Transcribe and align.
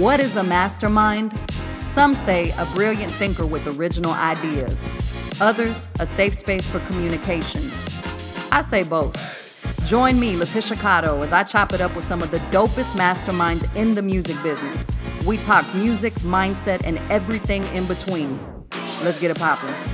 What 0.00 0.18
is 0.18 0.36
a 0.36 0.42
mastermind? 0.42 1.38
Some 1.92 2.14
say 2.14 2.52
a 2.52 2.64
brilliant 2.74 3.12
thinker 3.12 3.44
with 3.44 3.66
original 3.78 4.12
ideas. 4.12 4.94
Others, 5.42 5.88
a 6.00 6.06
safe 6.06 6.32
space 6.32 6.66
for 6.66 6.78
communication. 6.86 7.60
I 8.50 8.62
say 8.62 8.82
both. 8.82 9.14
Join 9.84 10.18
me, 10.18 10.36
LaTisha 10.36 10.76
Cotto, 10.76 11.22
as 11.22 11.34
I 11.34 11.42
chop 11.42 11.74
it 11.74 11.82
up 11.82 11.94
with 11.94 12.06
some 12.06 12.22
of 12.22 12.30
the 12.30 12.38
dopest 12.48 12.96
masterminds 12.96 13.76
in 13.76 13.92
the 13.94 14.00
music 14.00 14.42
business. 14.42 14.90
We 15.26 15.36
talk 15.36 15.66
music, 15.74 16.14
mindset, 16.20 16.86
and 16.86 16.96
everything 17.10 17.62
in 17.74 17.84
between. 17.84 18.40
Let's 19.02 19.18
get 19.18 19.30
it 19.30 19.38
poppin'. 19.38 19.89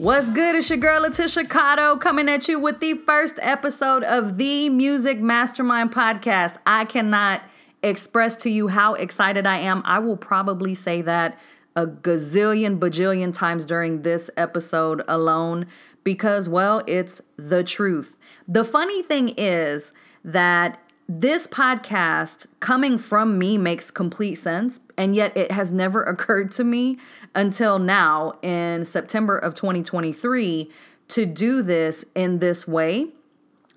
What's 0.00 0.30
good? 0.30 0.54
It's 0.54 0.70
your 0.70 0.78
girl 0.78 1.02
LaTisha 1.02 1.46
Cotto 1.46 2.00
coming 2.00 2.26
at 2.26 2.48
you 2.48 2.58
with 2.58 2.80
the 2.80 2.94
first 2.94 3.38
episode 3.42 4.02
of 4.02 4.38
the 4.38 4.70
Music 4.70 5.20
Mastermind 5.20 5.92
podcast. 5.92 6.56
I 6.64 6.86
cannot 6.86 7.42
express 7.82 8.34
to 8.36 8.48
you 8.48 8.68
how 8.68 8.94
excited 8.94 9.44
I 9.44 9.58
am. 9.58 9.82
I 9.84 9.98
will 9.98 10.16
probably 10.16 10.74
say 10.74 11.02
that 11.02 11.38
a 11.76 11.86
gazillion 11.86 12.78
bajillion 12.78 13.34
times 13.34 13.66
during 13.66 14.00
this 14.00 14.30
episode 14.38 15.02
alone 15.06 15.66
because, 16.02 16.48
well, 16.48 16.82
it's 16.86 17.20
the 17.36 17.62
truth. 17.62 18.16
The 18.48 18.64
funny 18.64 19.02
thing 19.02 19.34
is 19.36 19.92
that 20.24 20.80
this 21.12 21.48
podcast 21.48 22.46
coming 22.60 22.96
from 22.96 23.36
me 23.36 23.58
makes 23.58 23.90
complete 23.90 24.36
sense, 24.36 24.78
and 24.96 25.12
yet 25.12 25.36
it 25.36 25.50
has 25.50 25.72
never 25.72 26.02
occurred 26.04 26.52
to 26.52 26.64
me 26.64 26.98
until 27.34 27.78
now 27.78 28.34
in 28.42 28.84
September 28.84 29.38
of 29.38 29.54
2023 29.54 30.70
to 31.08 31.26
do 31.26 31.62
this 31.62 32.04
in 32.14 32.38
this 32.38 32.66
way. 32.66 33.08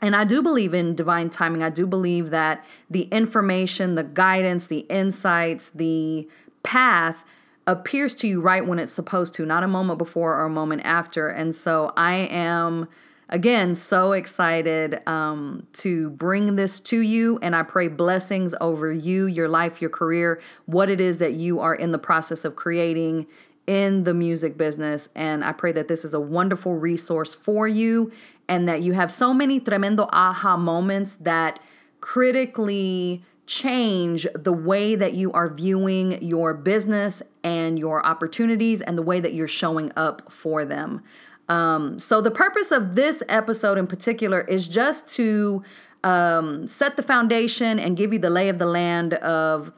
And 0.02 0.16
I 0.16 0.26
do 0.26 0.42
believe 0.42 0.74
in 0.74 0.96
divine 0.96 1.30
timing. 1.30 1.64
I 1.64 1.70
do 1.70 1.88
believe 1.88 2.30
that 2.32 2.66
the 2.90 3.04
information, 3.04 3.96
the 3.96 4.04
guidance, 4.04 4.68
the 4.68 4.80
insights, 4.80 5.70
the 5.70 6.28
path 6.62 7.24
appears 7.66 8.14
to 8.16 8.28
you 8.28 8.42
right 8.42 8.66
when 8.66 8.80
it's 8.80 8.92
supposed 8.92 9.34
to, 9.36 9.46
not 9.46 9.64
a 9.64 9.68
moment 9.68 9.98
before 9.98 10.36
or 10.36 10.46
a 10.46 10.50
moment 10.50 10.82
after. 10.84 11.30
And 11.30 11.56
so 11.56 11.94
I 11.96 12.16
am 12.16 12.90
again 13.34 13.74
so 13.74 14.14
excited 14.14 15.02
um, 15.10 15.66
to 15.74 16.12
bring 16.12 16.56
this 16.56 16.80
to 16.80 17.00
you 17.02 17.40
and 17.42 17.56
i 17.56 17.64
pray 17.64 17.88
blessings 17.88 18.54
over 18.62 18.94
you 18.94 19.26
your 19.26 19.50
life 19.50 19.82
your 19.82 19.90
career 19.90 20.40
what 20.68 20.88
it 20.88 21.02
is 21.02 21.18
that 21.18 21.34
you 21.34 21.60
are 21.60 21.74
in 21.74 21.92
the 21.92 21.98
process 21.98 22.46
of 22.46 22.56
creating 22.56 23.28
in 23.66 24.04
the 24.04 24.14
music 24.14 24.58
business. 24.58 25.10
And 25.16 25.44
i 25.44 25.52
pray 25.52 25.72
that 25.74 25.88
this 25.88 26.06
is 26.06 26.14
a 26.14 26.20
wonderful 26.20 26.76
resource 26.76 27.34
for 27.34 27.68
you 27.68 28.12
and 28.48 28.68
that 28.68 28.82
you 28.82 28.94
have 28.94 29.12
so 29.12 29.34
many 29.34 29.60
tremendo 29.60 30.08
aha 30.12 30.58
moments 30.58 31.16
that 31.16 31.60
critically 32.02 33.24
change 33.46 34.26
the 34.36 34.54
way 34.54 34.96
that 34.96 35.14
you 35.14 35.32
are 35.34 35.54
viewing 35.54 36.22
your 36.22 36.54
business 36.54 37.22
and 37.44 37.78
your 37.78 38.06
opportunities 38.06 38.82
and 38.82 38.98
the 38.98 39.02
way 39.02 39.20
that 39.20 39.34
you're 39.34 39.48
showing 39.48 39.92
up 39.98 40.32
for 40.32 40.64
them 40.64 41.02
um, 41.50 42.00
so, 42.00 42.22
the 42.22 42.32
purpose 42.32 42.72
of 42.72 42.96
this 42.96 43.22
episode 43.28 43.78
in 43.78 43.88
particular 43.88 44.42
is 44.42 44.68
just 44.68 45.08
to 45.16 45.64
um, 46.04 46.68
set 46.68 46.96
the 46.96 47.04
foundation 47.04 47.80
and 47.80 47.98
give 47.98 48.14
you 48.14 48.20
the 48.20 48.30
lay 48.30 48.50
of 48.50 48.60
the 48.60 48.66
land 48.66 49.16
of 49.16 49.72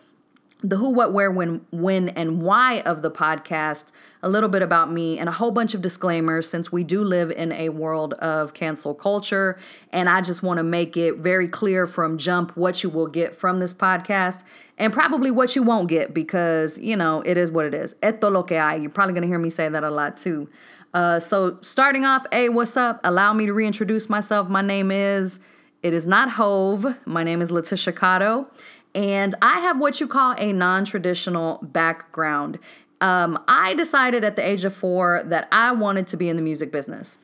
the 0.69 0.77
who, 0.77 0.89
what, 0.89 1.13
where, 1.13 1.31
when, 1.31 1.65
when, 1.71 2.09
and 2.09 2.41
why 2.41 2.79
of 2.81 3.01
the 3.01 3.11
podcast, 3.11 3.91
a 4.23 4.29
little 4.29 4.49
bit 4.49 4.63
about 4.63 4.91
me, 4.91 5.19
and 5.19 5.29
a 5.29 5.31
whole 5.31 5.51
bunch 5.51 5.75
of 5.75 5.81
disclaimers 5.81 6.49
since 6.49 6.71
we 6.71 6.83
do 6.83 7.03
live 7.03 7.29
in 7.29 7.51
a 7.51 7.69
world 7.69 8.13
of 8.15 8.53
cancel 8.53 8.95
culture. 8.95 9.59
And 9.91 10.09
I 10.09 10.21
just 10.21 10.41
want 10.41 10.57
to 10.57 10.63
make 10.63 10.97
it 10.97 11.17
very 11.17 11.47
clear 11.47 11.85
from 11.85 12.17
jump 12.17 12.55
what 12.57 12.83
you 12.83 12.89
will 12.89 13.07
get 13.07 13.35
from 13.35 13.59
this 13.59 13.73
podcast 13.73 14.43
and 14.77 14.91
probably 14.91 15.29
what 15.29 15.55
you 15.55 15.61
won't 15.61 15.87
get 15.87 16.13
because, 16.13 16.79
you 16.79 16.95
know, 16.95 17.21
it 17.21 17.37
is 17.37 17.51
what 17.51 17.65
it 17.65 17.73
is. 17.73 17.95
Esto 18.01 18.29
lo 18.29 18.41
que 18.43 18.57
hay. 18.57 18.77
You're 18.77 18.89
probably 18.89 19.13
going 19.13 19.23
to 19.23 19.27
hear 19.27 19.39
me 19.39 19.49
say 19.49 19.69
that 19.69 19.83
a 19.83 19.91
lot 19.91 20.17
too. 20.17 20.49
Uh, 20.95 21.19
so 21.19 21.57
starting 21.61 22.05
off, 22.05 22.25
hey, 22.31 22.47
what's 22.47 22.77
up? 22.77 23.01
Allow 23.03 23.33
me 23.33 23.45
to 23.47 23.53
reintroduce 23.53 24.09
myself. 24.09 24.47
My 24.47 24.61
name 24.61 24.91
is, 24.91 25.41
it 25.83 25.93
is 25.93 26.07
not 26.07 26.29
Hov. 26.29 26.85
My 27.05 27.21
name 27.21 27.41
is 27.41 27.51
LaTisha 27.51 27.91
Cotto. 27.91 28.47
And 28.95 29.35
I 29.41 29.59
have 29.59 29.77
what 29.77 29.99
you 29.99 30.07
call 30.07 30.35
a 30.37 30.53
non 30.53 30.85
traditional 30.85 31.59
background. 31.61 32.59
Um, 33.01 33.43
I 33.45 33.73
decided 33.73 34.23
at 34.23 34.37
the 34.37 34.47
age 34.47 34.63
of 34.63 34.73
four 34.73 35.21
that 35.25 35.49
I 35.51 35.73
wanted 35.73 36.07
to 36.07 36.17
be 36.17 36.29
in 36.29 36.37
the 36.37 36.41
music 36.41 36.71
business. 36.71 37.19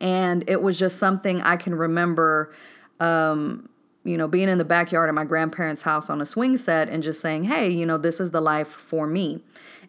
And 0.00 0.48
it 0.48 0.62
was 0.62 0.78
just 0.78 0.98
something 0.98 1.42
I 1.42 1.56
can 1.56 1.74
remember, 1.74 2.54
um, 3.00 3.68
you 4.04 4.16
know, 4.16 4.28
being 4.28 4.48
in 4.48 4.58
the 4.58 4.64
backyard 4.64 5.08
of 5.08 5.16
my 5.16 5.24
grandparents' 5.24 5.82
house 5.82 6.08
on 6.08 6.20
a 6.20 6.26
swing 6.26 6.56
set 6.56 6.88
and 6.88 7.02
just 7.02 7.20
saying, 7.20 7.42
hey, 7.42 7.68
you 7.68 7.86
know, 7.86 7.98
this 7.98 8.20
is 8.20 8.30
the 8.30 8.40
life 8.40 8.68
for 8.68 9.08
me. 9.08 9.42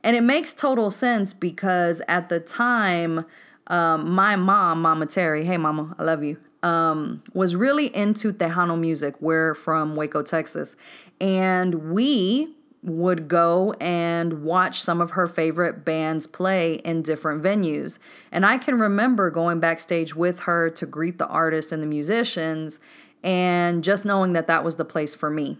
And 0.04 0.16
it 0.16 0.22
makes 0.22 0.54
total 0.54 0.92
sense 0.92 1.34
because 1.34 2.02
at 2.08 2.30
the 2.30 2.40
time, 2.40 3.26
um, 3.68 4.12
my 4.12 4.36
mom, 4.36 4.82
Mama 4.82 5.06
Terry, 5.06 5.46
hey 5.46 5.58
mama, 5.58 5.96
I 5.98 6.04
love 6.04 6.24
you, 6.24 6.38
um, 6.64 7.24
was 7.34 7.56
really 7.56 7.96
into 7.96 8.32
Tejano 8.34 8.80
music. 8.80 9.16
We're 9.22 9.54
from 9.54 9.96
Waco, 9.96 10.22
Texas. 10.22 10.76
And 11.20 11.92
we 11.92 12.56
would 12.84 13.28
go 13.28 13.74
and 13.82 14.44
watch 14.44 14.82
some 14.82 15.02
of 15.02 15.12
her 15.12 15.26
favorite 15.26 15.84
bands 15.84 16.28
play 16.28 16.76
in 16.76 17.02
different 17.02 17.42
venues. 17.44 17.98
And 18.32 18.46
I 18.46 18.60
can 18.60 18.80
remember 18.80 19.32
going 19.32 19.60
backstage 19.60 20.16
with 20.16 20.42
her 20.42 20.70
to 20.72 20.86
greet 20.86 21.18
the 21.18 21.28
artists 21.28 21.72
and 21.72 21.82
the 21.82 21.88
musicians 21.88 22.80
and 23.24 23.84
just 23.84 24.06
knowing 24.06 24.34
that 24.34 24.46
that 24.48 24.64
was 24.64 24.76
the 24.76 24.86
place 24.86 25.16
for 25.16 25.32
me. 25.32 25.58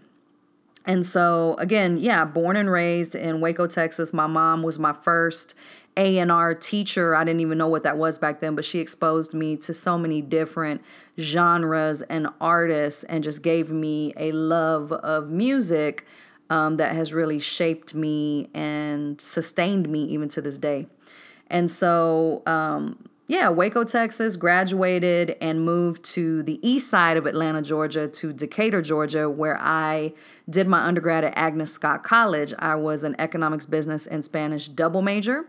And 0.86 1.04
so 1.04 1.56
again, 1.58 1.98
yeah, 1.98 2.24
born 2.24 2.56
and 2.56 2.70
raised 2.70 3.14
in 3.14 3.40
Waco, 3.40 3.66
Texas. 3.66 4.12
My 4.12 4.28
mom 4.28 4.62
was 4.62 4.78
my 4.78 4.92
first 4.92 5.54
A&R 5.96 6.54
teacher. 6.54 7.16
I 7.16 7.24
didn't 7.24 7.40
even 7.40 7.58
know 7.58 7.66
what 7.66 7.82
that 7.82 7.98
was 7.98 8.18
back 8.18 8.40
then, 8.40 8.54
but 8.54 8.64
she 8.64 8.78
exposed 8.78 9.34
me 9.34 9.56
to 9.58 9.74
so 9.74 9.98
many 9.98 10.22
different 10.22 10.82
genres 11.18 12.02
and 12.02 12.28
artists 12.40 13.02
and 13.04 13.24
just 13.24 13.42
gave 13.42 13.70
me 13.72 14.14
a 14.16 14.30
love 14.32 14.92
of 14.92 15.28
music 15.28 16.06
um, 16.50 16.76
that 16.76 16.94
has 16.94 17.12
really 17.12 17.40
shaped 17.40 17.92
me 17.94 18.48
and 18.54 19.20
sustained 19.20 19.88
me 19.88 20.04
even 20.04 20.28
to 20.28 20.40
this 20.40 20.56
day. 20.56 20.86
And 21.48 21.68
so 21.68 22.42
um, 22.46 23.08
yeah, 23.28 23.48
Waco, 23.48 23.82
Texas, 23.82 24.36
graduated 24.36 25.36
and 25.40 25.64
moved 25.64 26.04
to 26.04 26.44
the 26.44 26.60
east 26.66 26.88
side 26.88 27.16
of 27.16 27.26
Atlanta, 27.26 27.60
Georgia, 27.60 28.06
to 28.06 28.32
Decatur, 28.32 28.82
Georgia, 28.82 29.28
where 29.28 29.58
I 29.60 30.12
did 30.48 30.68
my 30.68 30.84
undergrad 30.84 31.24
at 31.24 31.32
Agnes 31.36 31.72
Scott 31.72 32.04
College. 32.04 32.54
I 32.58 32.76
was 32.76 33.02
an 33.02 33.16
economics, 33.18 33.66
business, 33.66 34.06
and 34.06 34.24
Spanish 34.24 34.68
double 34.68 35.02
major, 35.02 35.46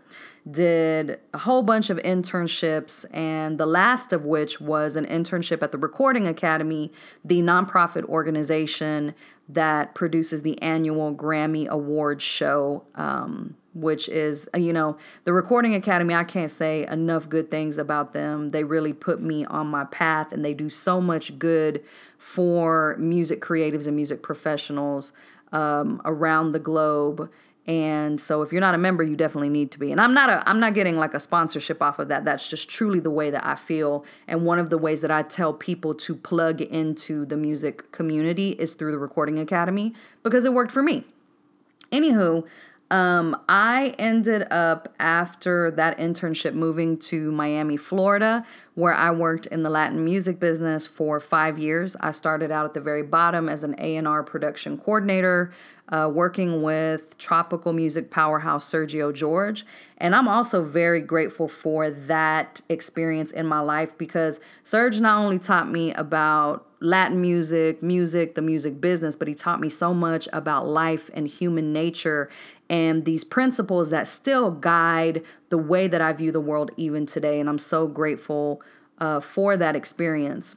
did 0.50 1.20
a 1.32 1.38
whole 1.38 1.62
bunch 1.62 1.88
of 1.88 1.98
internships, 1.98 3.04
and 3.14 3.58
the 3.58 3.66
last 3.66 4.12
of 4.12 4.24
which 4.24 4.60
was 4.60 4.96
an 4.96 5.06
internship 5.06 5.62
at 5.62 5.70
the 5.70 5.78
Recording 5.78 6.26
Academy, 6.26 6.92
the 7.24 7.40
nonprofit 7.40 8.04
organization 8.04 9.14
that 9.48 9.94
produces 9.94 10.42
the 10.42 10.60
annual 10.60 11.14
Grammy 11.14 11.66
Awards 11.68 12.22
show. 12.22 12.84
Um, 12.94 13.56
which 13.74 14.08
is, 14.08 14.48
uh, 14.54 14.58
you 14.58 14.72
know, 14.72 14.96
the 15.24 15.32
Recording 15.32 15.74
Academy, 15.74 16.14
I 16.14 16.24
can't 16.24 16.50
say 16.50 16.86
enough 16.86 17.28
good 17.28 17.50
things 17.50 17.78
about 17.78 18.12
them. 18.12 18.48
They 18.48 18.64
really 18.64 18.92
put 18.92 19.20
me 19.20 19.44
on 19.44 19.68
my 19.68 19.84
path 19.84 20.32
and 20.32 20.44
they 20.44 20.54
do 20.54 20.68
so 20.68 21.00
much 21.00 21.38
good 21.38 21.84
for 22.18 22.96
music 22.98 23.40
creatives 23.40 23.86
and 23.86 23.94
music 23.94 24.22
professionals 24.22 25.12
um, 25.52 26.02
around 26.04 26.52
the 26.52 26.58
globe. 26.58 27.30
And 27.68 28.18
so 28.18 28.40
if 28.40 28.50
you're 28.50 28.62
not 28.62 28.74
a 28.74 28.78
member, 28.78 29.04
you 29.04 29.14
definitely 29.14 29.50
need 29.50 29.70
to 29.72 29.78
be. 29.78 29.92
And 29.92 30.00
I'm 30.00 30.14
not 30.14 30.30
a 30.30 30.42
I'm 30.48 30.58
not 30.58 30.72
getting 30.72 30.96
like 30.96 31.12
a 31.12 31.20
sponsorship 31.20 31.82
off 31.82 31.98
of 31.98 32.08
that. 32.08 32.24
That's 32.24 32.48
just 32.48 32.70
truly 32.70 32.98
the 32.98 33.10
way 33.10 33.30
that 33.30 33.46
I 33.46 33.56
feel. 33.56 34.06
And 34.26 34.46
one 34.46 34.58
of 34.58 34.70
the 34.70 34.78
ways 34.78 35.02
that 35.02 35.10
I 35.10 35.22
tell 35.22 35.52
people 35.52 35.94
to 35.94 36.14
plug 36.16 36.62
into 36.62 37.26
the 37.26 37.36
music 37.36 37.92
community 37.92 38.50
is 38.52 38.72
through 38.72 38.92
the 38.92 38.98
Recording 38.98 39.38
Academy 39.38 39.94
because 40.22 40.46
it 40.46 40.54
worked 40.54 40.72
for 40.72 40.82
me. 40.82 41.04
Anywho, 41.92 42.46
um, 42.90 43.38
I 43.48 43.94
ended 43.98 44.46
up 44.50 44.94
after 44.98 45.70
that 45.72 45.98
internship 45.98 46.54
moving 46.54 46.96
to 46.98 47.30
Miami, 47.30 47.76
Florida, 47.76 48.46
where 48.74 48.94
I 48.94 49.10
worked 49.10 49.46
in 49.46 49.62
the 49.62 49.68
Latin 49.68 50.04
music 50.04 50.40
business 50.40 50.86
for 50.86 51.20
five 51.20 51.58
years. 51.58 51.96
I 52.00 52.12
started 52.12 52.50
out 52.50 52.64
at 52.64 52.74
the 52.74 52.80
very 52.80 53.02
bottom 53.02 53.48
as 53.48 53.62
an 53.62 53.74
A&R 53.78 54.22
production 54.22 54.78
coordinator, 54.78 55.52
uh, 55.90 56.10
working 56.12 56.62
with 56.62 57.18
tropical 57.18 57.72
music 57.72 58.10
powerhouse 58.10 58.70
Sergio 58.70 59.12
George. 59.12 59.66
And 59.98 60.14
I'm 60.14 60.28
also 60.28 60.62
very 60.62 61.00
grateful 61.00 61.48
for 61.48 61.90
that 61.90 62.62
experience 62.68 63.32
in 63.32 63.46
my 63.46 63.60
life 63.60 63.98
because 63.98 64.40
Serge 64.62 65.00
not 65.00 65.18
only 65.18 65.38
taught 65.38 65.70
me 65.70 65.92
about 65.94 66.64
Latin 66.80 67.20
music, 67.20 67.82
music, 67.82 68.34
the 68.34 68.42
music 68.42 68.80
business, 68.80 69.16
but 69.16 69.26
he 69.26 69.34
taught 69.34 69.60
me 69.60 69.68
so 69.68 69.92
much 69.92 70.28
about 70.32 70.66
life 70.66 71.10
and 71.12 71.26
human 71.26 71.72
nature 71.72 72.30
and 72.70 73.04
these 73.04 73.24
principles 73.24 73.90
that 73.90 74.06
still 74.06 74.50
guide 74.50 75.22
the 75.48 75.58
way 75.58 75.88
that 75.88 76.00
I 76.00 76.12
view 76.12 76.32
the 76.32 76.40
world 76.40 76.70
even 76.76 77.06
today. 77.06 77.40
And 77.40 77.48
I'm 77.48 77.58
so 77.58 77.86
grateful 77.86 78.62
uh, 78.98 79.20
for 79.20 79.56
that 79.56 79.74
experience. 79.74 80.56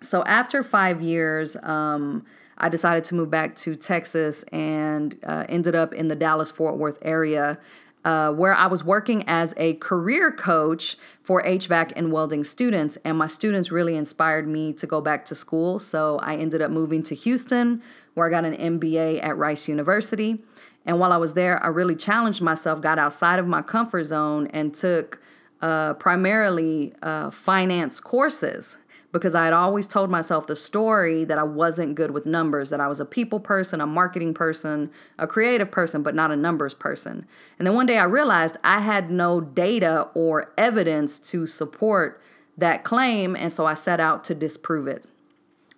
So 0.00 0.22
after 0.24 0.62
five 0.62 1.02
years, 1.02 1.56
um, 1.62 2.24
I 2.58 2.68
decided 2.68 3.04
to 3.04 3.14
move 3.14 3.30
back 3.30 3.56
to 3.56 3.74
Texas 3.74 4.44
and 4.52 5.18
uh, 5.24 5.44
ended 5.48 5.74
up 5.74 5.92
in 5.92 6.08
the 6.08 6.16
Dallas 6.16 6.50
Fort 6.50 6.76
Worth 6.76 6.98
area. 7.02 7.58
Uh, 8.04 8.30
where 8.30 8.52
I 8.52 8.66
was 8.66 8.84
working 8.84 9.24
as 9.26 9.54
a 9.56 9.76
career 9.76 10.30
coach 10.30 10.98
for 11.22 11.42
HVAC 11.42 11.94
and 11.96 12.12
welding 12.12 12.44
students. 12.44 12.98
And 13.02 13.16
my 13.16 13.26
students 13.26 13.72
really 13.72 13.96
inspired 13.96 14.46
me 14.46 14.74
to 14.74 14.86
go 14.86 15.00
back 15.00 15.24
to 15.24 15.34
school. 15.34 15.78
So 15.78 16.18
I 16.18 16.36
ended 16.36 16.60
up 16.60 16.70
moving 16.70 17.02
to 17.04 17.14
Houston, 17.14 17.82
where 18.12 18.26
I 18.26 18.30
got 18.30 18.44
an 18.44 18.78
MBA 18.78 19.24
at 19.24 19.38
Rice 19.38 19.68
University. 19.68 20.42
And 20.86 20.98
while 20.98 21.12
I 21.12 21.16
was 21.16 21.34
there, 21.34 21.62
I 21.62 21.68
really 21.68 21.96
challenged 21.96 22.42
myself, 22.42 22.80
got 22.80 22.98
outside 22.98 23.38
of 23.38 23.46
my 23.46 23.62
comfort 23.62 24.04
zone, 24.04 24.48
and 24.48 24.74
took 24.74 25.20
uh, 25.60 25.94
primarily 25.94 26.92
uh, 27.02 27.30
finance 27.30 28.00
courses 28.00 28.78
because 29.14 29.36
I 29.36 29.44
had 29.44 29.52
always 29.52 29.86
told 29.86 30.10
myself 30.10 30.48
the 30.48 30.56
story 30.56 31.24
that 31.24 31.38
I 31.38 31.44
wasn't 31.44 31.94
good 31.94 32.10
with 32.10 32.26
numbers, 32.26 32.70
that 32.70 32.80
I 32.80 32.88
was 32.88 32.98
a 32.98 33.04
people 33.04 33.38
person, 33.38 33.80
a 33.80 33.86
marketing 33.86 34.34
person, 34.34 34.90
a 35.18 35.28
creative 35.28 35.70
person, 35.70 36.02
but 36.02 36.16
not 36.16 36.32
a 36.32 36.36
numbers 36.36 36.74
person. 36.74 37.24
And 37.56 37.66
then 37.66 37.76
one 37.76 37.86
day 37.86 37.96
I 37.96 38.04
realized 38.04 38.56
I 38.64 38.80
had 38.80 39.12
no 39.12 39.40
data 39.40 40.08
or 40.14 40.52
evidence 40.58 41.20
to 41.30 41.46
support 41.46 42.20
that 42.58 42.82
claim, 42.82 43.36
and 43.36 43.52
so 43.52 43.66
I 43.66 43.74
set 43.74 44.00
out 44.00 44.24
to 44.24 44.34
disprove 44.34 44.88
it. 44.88 45.04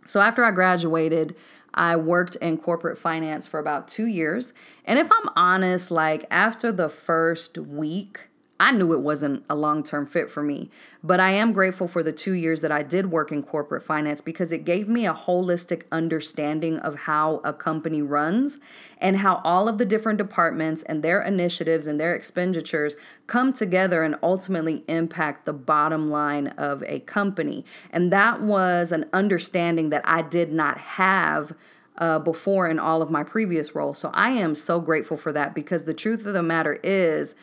So 0.07 0.21
after 0.21 0.43
I 0.43 0.51
graduated, 0.51 1.37
I 1.77 1.97
worked 1.97 2.37
in 2.37 2.57
corporate 2.59 2.97
finance 2.97 3.47
for 3.47 3.61
about 3.61 3.87
two 3.87 4.07
years. 4.07 4.55
And 4.85 4.99
if 4.99 5.11
I'm 5.13 5.29
honest, 5.37 5.91
like 5.91 6.25
after 6.31 6.73
the 6.73 6.89
first 6.89 7.59
week, 7.59 8.29
I 8.59 8.73
knew 8.73 8.95
it 8.95 9.01
wasn't 9.01 9.45
a 9.51 9.55
long 9.55 9.83
term 9.83 10.07
fit 10.07 10.31
for 10.31 10.43
me. 10.43 10.71
But 11.05 11.21
I 11.21 11.33
am 11.33 11.53
grateful 11.53 11.87
for 11.87 12.03
the 12.03 12.13
two 12.13 12.33
years 12.33 12.63
that 12.63 12.73
I 12.73 12.83
did 12.83 13.11
work 13.11 13.31
in 13.31 13.43
corporate 13.43 13.83
finance 13.83 14.23
because 14.23 14.51
it 14.51 14.65
gave 14.65 14.89
me 14.89 15.07
a 15.07 15.13
holistic 15.13 15.83
understanding 15.93 16.79
of 16.79 17.01
how 17.01 17.43
a 17.45 17.53
company 17.53 18.01
runs 18.01 18.59
and 18.99 19.19
how 19.19 19.43
all 19.45 19.69
of 19.69 19.77
the 19.77 19.85
different 19.85 20.19
departments 20.19 20.83
and 20.85 21.03
their 21.03 21.21
initiatives 21.21 21.87
and 21.87 22.01
their 22.01 22.15
expenditures 22.15 22.97
come 23.27 23.53
together 23.53 24.03
and 24.03 24.17
ultimately 24.23 24.85
impact 24.89 25.45
the 25.45 25.53
bottom 25.53 26.11
line 26.11 26.49
of 26.49 26.83
a 26.87 27.01
company. 27.01 27.63
And 27.91 28.11
that 28.11 28.41
was 28.41 28.91
an 28.91 29.05
understanding 29.13 29.91
that 29.91 30.03
I 30.05 30.23
did 30.23 30.53
not 30.53 30.79
have. 30.79 31.53
Uh, 31.99 32.19
before 32.19 32.69
in 32.69 32.79
all 32.79 33.01
of 33.01 33.11
my 33.11 33.25
previous 33.25 33.75
roles. 33.75 33.97
So 33.97 34.11
I 34.13 34.33
am 34.33 34.55
so 34.55 34.81
grateful 34.81 35.17
for 35.17 35.33
that 35.33 35.55
because 35.55 35.87
the 35.87 35.95
truth 35.95 36.27
of 36.27 36.35
the 36.35 36.43
matter 36.43 36.79
is, 36.85 37.35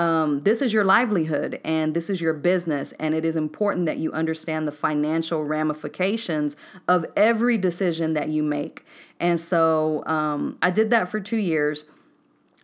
um, 0.00 0.40
this 0.40 0.62
is 0.62 0.72
your 0.72 0.82
livelihood 0.82 1.60
and 1.62 1.92
this 1.92 2.08
is 2.08 2.22
your 2.22 2.32
business, 2.32 2.92
and 2.92 3.14
it 3.14 3.22
is 3.22 3.36
important 3.36 3.84
that 3.84 3.98
you 3.98 4.10
understand 4.12 4.66
the 4.66 4.72
financial 4.72 5.44
ramifications 5.44 6.56
of 6.88 7.04
every 7.16 7.58
decision 7.58 8.14
that 8.14 8.30
you 8.30 8.42
make. 8.42 8.86
And 9.20 9.38
so 9.38 10.02
um, 10.06 10.56
I 10.62 10.70
did 10.70 10.88
that 10.88 11.10
for 11.10 11.20
two 11.20 11.36
years. 11.36 11.84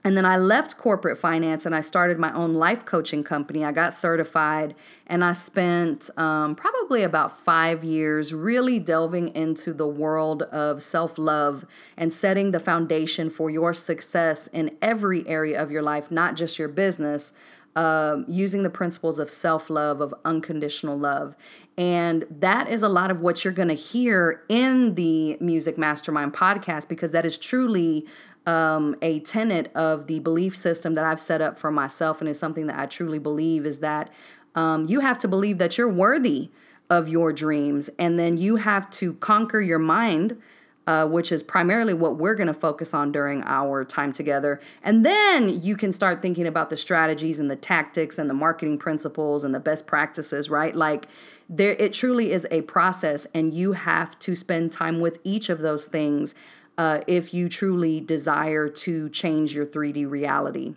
And 0.06 0.16
then 0.16 0.24
I 0.24 0.36
left 0.36 0.78
corporate 0.78 1.18
finance 1.18 1.66
and 1.66 1.74
I 1.74 1.80
started 1.80 2.16
my 2.16 2.32
own 2.32 2.54
life 2.54 2.84
coaching 2.84 3.24
company. 3.24 3.64
I 3.64 3.72
got 3.72 3.92
certified 3.92 4.76
and 5.08 5.24
I 5.24 5.32
spent 5.32 6.10
um, 6.16 6.54
probably 6.54 7.02
about 7.02 7.36
five 7.36 7.82
years 7.82 8.32
really 8.32 8.78
delving 8.78 9.34
into 9.34 9.72
the 9.74 9.88
world 9.88 10.42
of 10.42 10.80
self 10.80 11.18
love 11.18 11.64
and 11.96 12.12
setting 12.12 12.52
the 12.52 12.60
foundation 12.60 13.28
for 13.28 13.50
your 13.50 13.74
success 13.74 14.46
in 14.52 14.76
every 14.80 15.26
area 15.26 15.60
of 15.60 15.72
your 15.72 15.82
life, 15.82 16.08
not 16.08 16.36
just 16.36 16.56
your 16.56 16.68
business. 16.68 17.32
Uh, 17.74 18.22
using 18.26 18.62
the 18.62 18.70
principles 18.70 19.18
of 19.18 19.28
self 19.28 19.68
love, 19.68 20.00
of 20.00 20.14
unconditional 20.24 20.98
love. 20.98 21.36
And 21.76 22.24
that 22.30 22.70
is 22.70 22.82
a 22.82 22.88
lot 22.88 23.10
of 23.10 23.20
what 23.20 23.44
you're 23.44 23.52
going 23.52 23.68
to 23.68 23.74
hear 23.74 24.42
in 24.48 24.94
the 24.94 25.36
Music 25.40 25.76
Mastermind 25.76 26.32
podcast 26.32 26.88
because 26.88 27.12
that 27.12 27.26
is 27.26 27.36
truly 27.36 28.06
um, 28.46 28.96
a 29.02 29.20
tenet 29.20 29.70
of 29.74 30.06
the 30.06 30.20
belief 30.20 30.56
system 30.56 30.94
that 30.94 31.04
I've 31.04 31.20
set 31.20 31.40
up 31.40 31.58
for 31.58 31.70
myself, 31.70 32.20
and 32.20 32.30
it's 32.30 32.38
something 32.38 32.66
that 32.68 32.78
I 32.78 32.86
truly 32.86 33.18
believe 33.18 33.66
is 33.66 33.80
that 33.80 34.10
um, 34.54 34.86
you 34.86 35.00
have 35.00 35.18
to 35.18 35.28
believe 35.28 35.58
that 35.58 35.76
you're 35.76 35.88
worthy 35.88 36.50
of 36.88 37.08
your 37.08 37.32
dreams, 37.32 37.90
and 37.98 38.18
then 38.18 38.36
you 38.36 38.56
have 38.56 38.88
to 38.90 39.14
conquer 39.14 39.60
your 39.60 39.78
mind. 39.78 40.40
Uh, 40.88 41.04
which 41.04 41.32
is 41.32 41.42
primarily 41.42 41.92
what 41.92 42.16
we're 42.16 42.36
going 42.36 42.46
to 42.46 42.54
focus 42.54 42.94
on 42.94 43.10
during 43.10 43.42
our 43.42 43.84
time 43.84 44.12
together. 44.12 44.60
And 44.84 45.04
then 45.04 45.48
you 45.60 45.76
can 45.76 45.90
start 45.90 46.22
thinking 46.22 46.46
about 46.46 46.70
the 46.70 46.76
strategies 46.76 47.40
and 47.40 47.50
the 47.50 47.56
tactics 47.56 48.18
and 48.18 48.30
the 48.30 48.34
marketing 48.34 48.78
principles 48.78 49.42
and 49.42 49.52
the 49.52 49.58
best 49.58 49.88
practices, 49.88 50.48
right? 50.48 50.76
Like 50.76 51.08
there 51.48 51.72
it 51.72 51.92
truly 51.92 52.32
is 52.32 52.46
a 52.52 52.62
process 52.62 53.26
and 53.34 53.52
you 53.52 53.72
have 53.72 54.16
to 54.20 54.34
spend 54.36 54.70
time 54.70 55.00
with 55.00 55.18
each 55.24 55.48
of 55.48 55.58
those 55.58 55.86
things 55.86 56.36
uh, 56.78 57.00
if 57.06 57.32
you 57.32 57.48
truly 57.48 58.00
desire 58.00 58.68
to 58.68 59.08
change 59.08 59.54
your 59.54 59.66
3D 59.66 60.08
reality. 60.08 60.74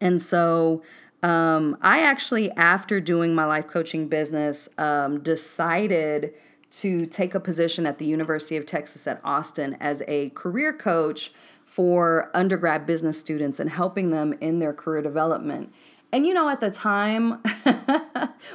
And 0.00 0.22
so 0.22 0.82
um, 1.22 1.76
I 1.80 2.00
actually, 2.00 2.50
after 2.52 3.00
doing 3.00 3.34
my 3.34 3.44
life 3.44 3.66
coaching 3.66 4.08
business, 4.08 4.68
um, 4.78 5.20
decided 5.20 6.34
to 6.70 7.06
take 7.06 7.34
a 7.34 7.40
position 7.40 7.86
at 7.86 7.98
the 7.98 8.04
University 8.04 8.56
of 8.56 8.66
Texas 8.66 9.06
at 9.06 9.20
Austin 9.24 9.76
as 9.80 10.02
a 10.06 10.30
career 10.30 10.72
coach 10.72 11.32
for 11.64 12.30
undergrad 12.34 12.86
business 12.86 13.18
students 13.18 13.58
and 13.58 13.70
helping 13.70 14.10
them 14.10 14.34
in 14.40 14.58
their 14.58 14.72
career 14.72 15.02
development. 15.02 15.72
And 16.10 16.26
you 16.26 16.32
know, 16.32 16.48
at 16.48 16.60
the 16.60 16.70
time, 16.70 17.42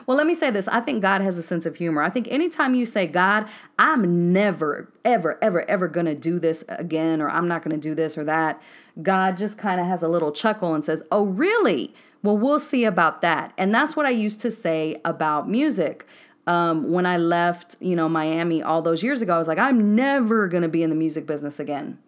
well, 0.08 0.18
let 0.18 0.26
me 0.26 0.34
say 0.34 0.50
this. 0.50 0.68
I 0.68 0.80
think 0.80 1.02
God 1.04 1.22
has 1.22 1.38
a 1.38 1.44
sense 1.44 1.68
of 1.68 1.76
humor. 1.76 2.02
I 2.02 2.10
think 2.10 2.28
anytime 2.32 2.74
you 2.74 2.86
say, 2.86 3.06
God, 3.06 3.48
I'm 3.78 4.34
never, 4.34 4.92
ever, 5.06 5.38
ever, 5.42 5.70
ever 5.70 5.88
going 5.88 6.08
to 6.08 6.16
do 6.16 6.40
this 6.40 6.64
again, 6.68 7.22
or 7.22 7.30
I'm 7.30 7.48
not 7.48 7.64
going 7.64 7.80
to 7.80 7.82
do 7.82 7.94
this 7.94 8.18
or 8.18 8.24
that, 8.24 8.60
God 9.02 9.38
just 9.38 9.58
kind 9.58 9.80
of 9.80 9.86
has 9.86 10.02
a 10.02 10.08
little 10.08 10.32
chuckle 10.32 10.74
and 10.74 10.84
says, 10.84 11.04
Oh, 11.12 11.26
really? 11.26 11.94
Well, 12.24 12.38
we'll 12.38 12.60
see 12.60 12.86
about 12.86 13.22
that. 13.22 13.54
And 13.58 13.74
that's 13.74 13.96
what 13.96 14.06
I 14.06 14.12
used 14.12 14.40
to 14.42 14.52
say 14.52 15.00
about 15.06 15.48
music. 15.48 16.08
Um, 16.48 16.92
when 16.92 17.06
I 17.06 17.18
left, 17.18 17.78
you 17.80 17.96
know, 17.96 18.10
Miami 18.10 18.64
all 18.64 18.82
those 18.82 19.04
years 19.04 19.22
ago, 19.22 19.36
I 19.36 19.38
was 19.38 19.48
like, 19.48 19.60
I'm 19.60 19.96
never 19.96 20.48
going 20.48 20.64
to 20.64 20.70
be 20.70 20.84
in 20.84 20.90
the 20.90 20.96
music 20.96 21.26
business 21.26 21.60
again. 21.60 22.00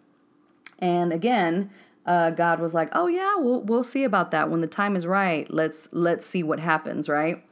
And 0.80 1.13
again, 1.13 1.69
uh, 2.05 2.31
God 2.31 2.59
was 2.59 2.73
like, 2.73 2.89
"Oh 2.93 3.07
yeah, 3.07 3.35
we'll 3.37 3.61
we'll 3.61 3.83
see 3.83 4.03
about 4.03 4.31
that 4.31 4.50
when 4.50 4.62
the 4.62 4.67
time 4.67 4.95
is 4.95 5.07
right. 5.07 5.51
Let's 5.51 5.89
let's 5.91 6.25
see 6.25 6.43
what 6.43 6.59
happens, 6.59 7.09
right?" 7.09 7.43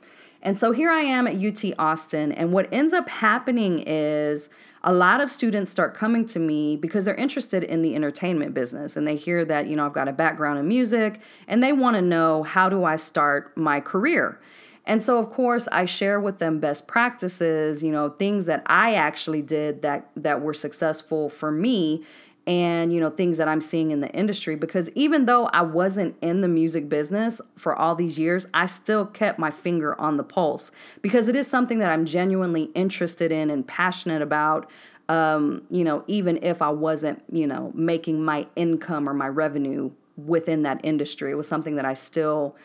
And 0.41 0.59
so 0.59 0.71
here 0.71 0.91
I 0.91 1.01
am 1.01 1.25
at 1.25 1.35
UT 1.35 1.73
Austin, 1.79 2.31
and 2.31 2.51
what 2.51 2.67
ends 2.71 2.93
up 2.93 3.07
happening 3.09 3.83
is 3.85 4.49
a 4.83 4.93
lot 4.93 5.21
of 5.21 5.31
students 5.31 5.71
start 5.71 5.93
coming 5.93 6.25
to 6.25 6.39
me 6.39 6.75
because 6.75 7.05
they're 7.05 7.15
interested 7.15 7.63
in 7.63 7.81
the 7.81 7.95
entertainment 7.95 8.53
business 8.53 8.97
and 8.97 9.07
they 9.07 9.15
hear 9.15 9.45
that, 9.45 9.67
you 9.67 9.77
know, 9.77 9.85
I've 9.85 9.93
got 9.93 10.09
a 10.09 10.13
background 10.13 10.59
in 10.59 10.67
music 10.67 11.21
and 11.47 11.63
they 11.63 11.71
want 11.71 11.95
to 11.95 12.01
know 12.01 12.43
how 12.43 12.67
do 12.67 12.83
I 12.83 12.97
start 12.97 13.55
my 13.57 13.79
career? 13.79 14.41
And 14.85 15.01
so 15.01 15.17
of 15.17 15.31
course 15.31 15.69
I 15.71 15.85
share 15.85 16.19
with 16.19 16.39
them 16.39 16.59
best 16.59 16.85
practices, 16.85 17.81
you 17.81 17.93
know, 17.93 18.09
things 18.09 18.45
that 18.47 18.63
I 18.65 18.95
actually 18.95 19.41
did 19.41 19.81
that 19.83 20.09
that 20.17 20.41
were 20.41 20.53
successful 20.53 21.29
for 21.29 21.49
me 21.49 22.03
and 22.45 22.91
you 22.91 22.99
know 22.99 23.09
things 23.09 23.37
that 23.37 23.47
I'm 23.47 23.61
seeing 23.61 23.91
in 23.91 24.01
the 24.01 24.09
industry 24.11 24.55
because 24.55 24.89
even 24.95 25.25
though 25.25 25.45
I 25.47 25.61
wasn't 25.61 26.15
in 26.21 26.41
the 26.41 26.47
music 26.47 26.89
business 26.89 27.39
for 27.55 27.75
all 27.75 27.95
these 27.95 28.19
years, 28.19 28.45
I 28.53 28.65
still 28.65 29.05
kept 29.05 29.39
my 29.39 29.49
finger 29.49 29.99
on 29.99 30.17
the 30.17 30.23
pulse 30.23 30.71
because 31.01 31.27
it 31.27 31.35
is 31.35 31.47
something 31.47 31.79
that 31.79 31.89
I'm 31.89 32.05
genuinely 32.05 32.63
interested 32.75 33.31
in 33.31 33.49
and 33.49 33.65
passionate 33.67 34.21
about. 34.21 34.69
Um, 35.09 35.63
you 35.69 35.83
know, 35.83 36.03
even 36.07 36.41
if 36.41 36.61
I 36.61 36.69
wasn't, 36.69 37.23
you 37.31 37.45
know, 37.45 37.71
making 37.75 38.23
my 38.23 38.47
income 38.55 39.07
or 39.07 39.13
my 39.13 39.27
revenue 39.27 39.91
within 40.17 40.63
that 40.63 40.79
industry, 40.83 41.31
it 41.31 41.35
was 41.35 41.47
something 41.47 41.75
that 41.75 41.85
I 41.85 41.93
still 41.93 42.55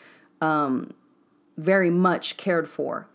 um, 0.41 0.91
very 1.57 1.89
much 1.89 2.37
cared 2.37 2.69
for. 2.69 3.08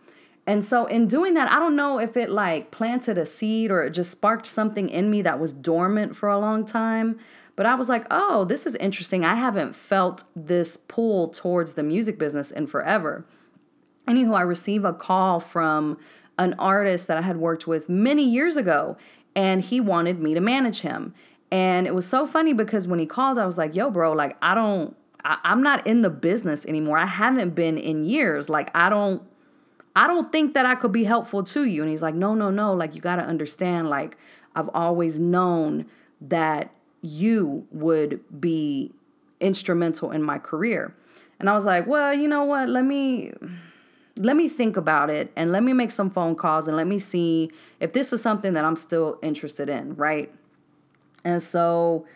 And 0.47 0.65
so 0.65 0.87
in 0.87 1.09
doing 1.09 1.35
that, 1.35 1.51
I 1.51 1.59
don't 1.59 1.77
know 1.77 1.99
if 1.99 2.17
it 2.17 2.31
like 2.31 2.71
planted 2.71 3.17
a 3.17 3.27
seed 3.27 3.71
or 3.71 3.83
it 3.83 3.91
just 3.91 4.11
sparked 4.11 4.47
something 4.47 4.89
in 4.89 5.11
me 5.11 5.23
that 5.23 5.41
was 5.41 5.53
dormant 5.53 6.15
for 6.17 6.29
a 6.29 6.39
long 6.39 6.67
time. 6.67 7.19
But 7.57 7.67
I 7.67 7.75
was 7.77 7.89
like, 7.89 8.07
oh, 8.11 8.45
this 8.45 8.67
is 8.67 8.75
interesting. 8.77 9.25
I 9.25 9.37
haven't 9.37 9.75
felt 9.75 10.25
this 10.35 10.77
pull 10.77 11.29
towards 11.29 11.75
the 11.75 11.83
music 11.83 12.19
business 12.19 12.51
in 12.51 12.67
forever. 12.67 13.25
Anywho, 14.09 14.37
I 14.37 14.43
receive 14.43 14.85
a 14.85 14.93
call 14.93 15.41
from 15.41 15.99
an 16.37 16.55
artist 16.59 17.07
that 17.09 17.17
I 17.17 17.23
had 17.23 17.37
worked 17.37 17.67
with 17.67 17.89
many 17.89 18.25
years 18.25 18.57
ago, 18.57 18.97
and 19.37 19.63
he 19.63 19.81
wanted 19.81 20.21
me 20.21 20.35
to 20.35 20.41
manage 20.41 20.81
him. 20.81 21.15
And 21.51 21.87
it 21.87 21.95
was 21.95 22.07
so 22.07 22.27
funny 22.27 22.53
because 22.53 22.89
when 22.89 22.99
he 22.99 23.07
called, 23.07 23.39
I 23.39 23.47
was 23.47 23.57
like, 23.57 23.77
yo, 23.77 23.91
bro, 23.91 24.13
like, 24.13 24.37
I 24.43 24.55
don't, 24.57 24.97
I, 25.25 25.39
I'm 25.45 25.63
not 25.63 25.87
in 25.87 26.03
the 26.03 26.11
business 26.11 26.67
anymore. 26.67 26.99
I 26.99 27.07
haven't 27.07 27.55
been 27.55 27.79
in 27.79 28.03
years. 28.03 28.49
Like, 28.49 28.71
I 28.75 28.89
don't, 28.89 29.23
I 29.97 30.07
don't 30.07 30.33
think 30.33 30.55
that 30.55 30.67
I 30.67 30.75
could 30.75 30.93
be 30.93 31.05
helpful 31.05 31.45
to 31.45 31.65
you. 31.65 31.83
And 31.83 31.91
he's 31.91 32.03
like, 32.03 32.15
No, 32.15 32.35
no, 32.35 32.51
no. 32.51 32.75
Like, 32.75 32.95
you 32.95 33.01
got 33.01 33.17
to 33.17 33.23
understand, 33.23 33.89
like, 33.89 34.17
I've 34.55 34.71
always 34.75 35.19
known 35.19 35.87
that 36.21 36.71
you 37.03 37.67
would 37.71 38.21
be 38.41 38.93
instrumental 39.41 40.11
in 40.11 40.23
my 40.23 40.39
career. 40.39 40.95
And 41.39 41.49
I 41.49 41.55
was 41.55 41.65
like, 41.65 41.87
Well, 41.87 42.15
you 42.15 42.29
know 42.29 42.45
what? 42.45 42.69
Let 42.69 42.85
me. 42.85 43.33
Let 44.17 44.37
me 44.37 44.49
think 44.49 44.77
about 44.77 45.11
it 45.11 45.33
and 45.35 45.51
let 45.51 45.65
me 45.65 45.73
make 45.73 45.91
some 45.91 46.09
phone 46.09 46.37
calls 46.37 46.69
and 46.69 46.77
let 46.77 46.87
me 46.87 47.01
see 47.01 47.51
if 47.81 47.93
this 47.95 48.13
is 48.13 48.23
something 48.23 48.53
that 48.53 48.65
I'm 48.65 48.77
still 48.77 49.19
interested 49.23 49.69
in, 49.69 49.97
right? 49.97 50.33
And 51.25 51.43
so 51.43 52.07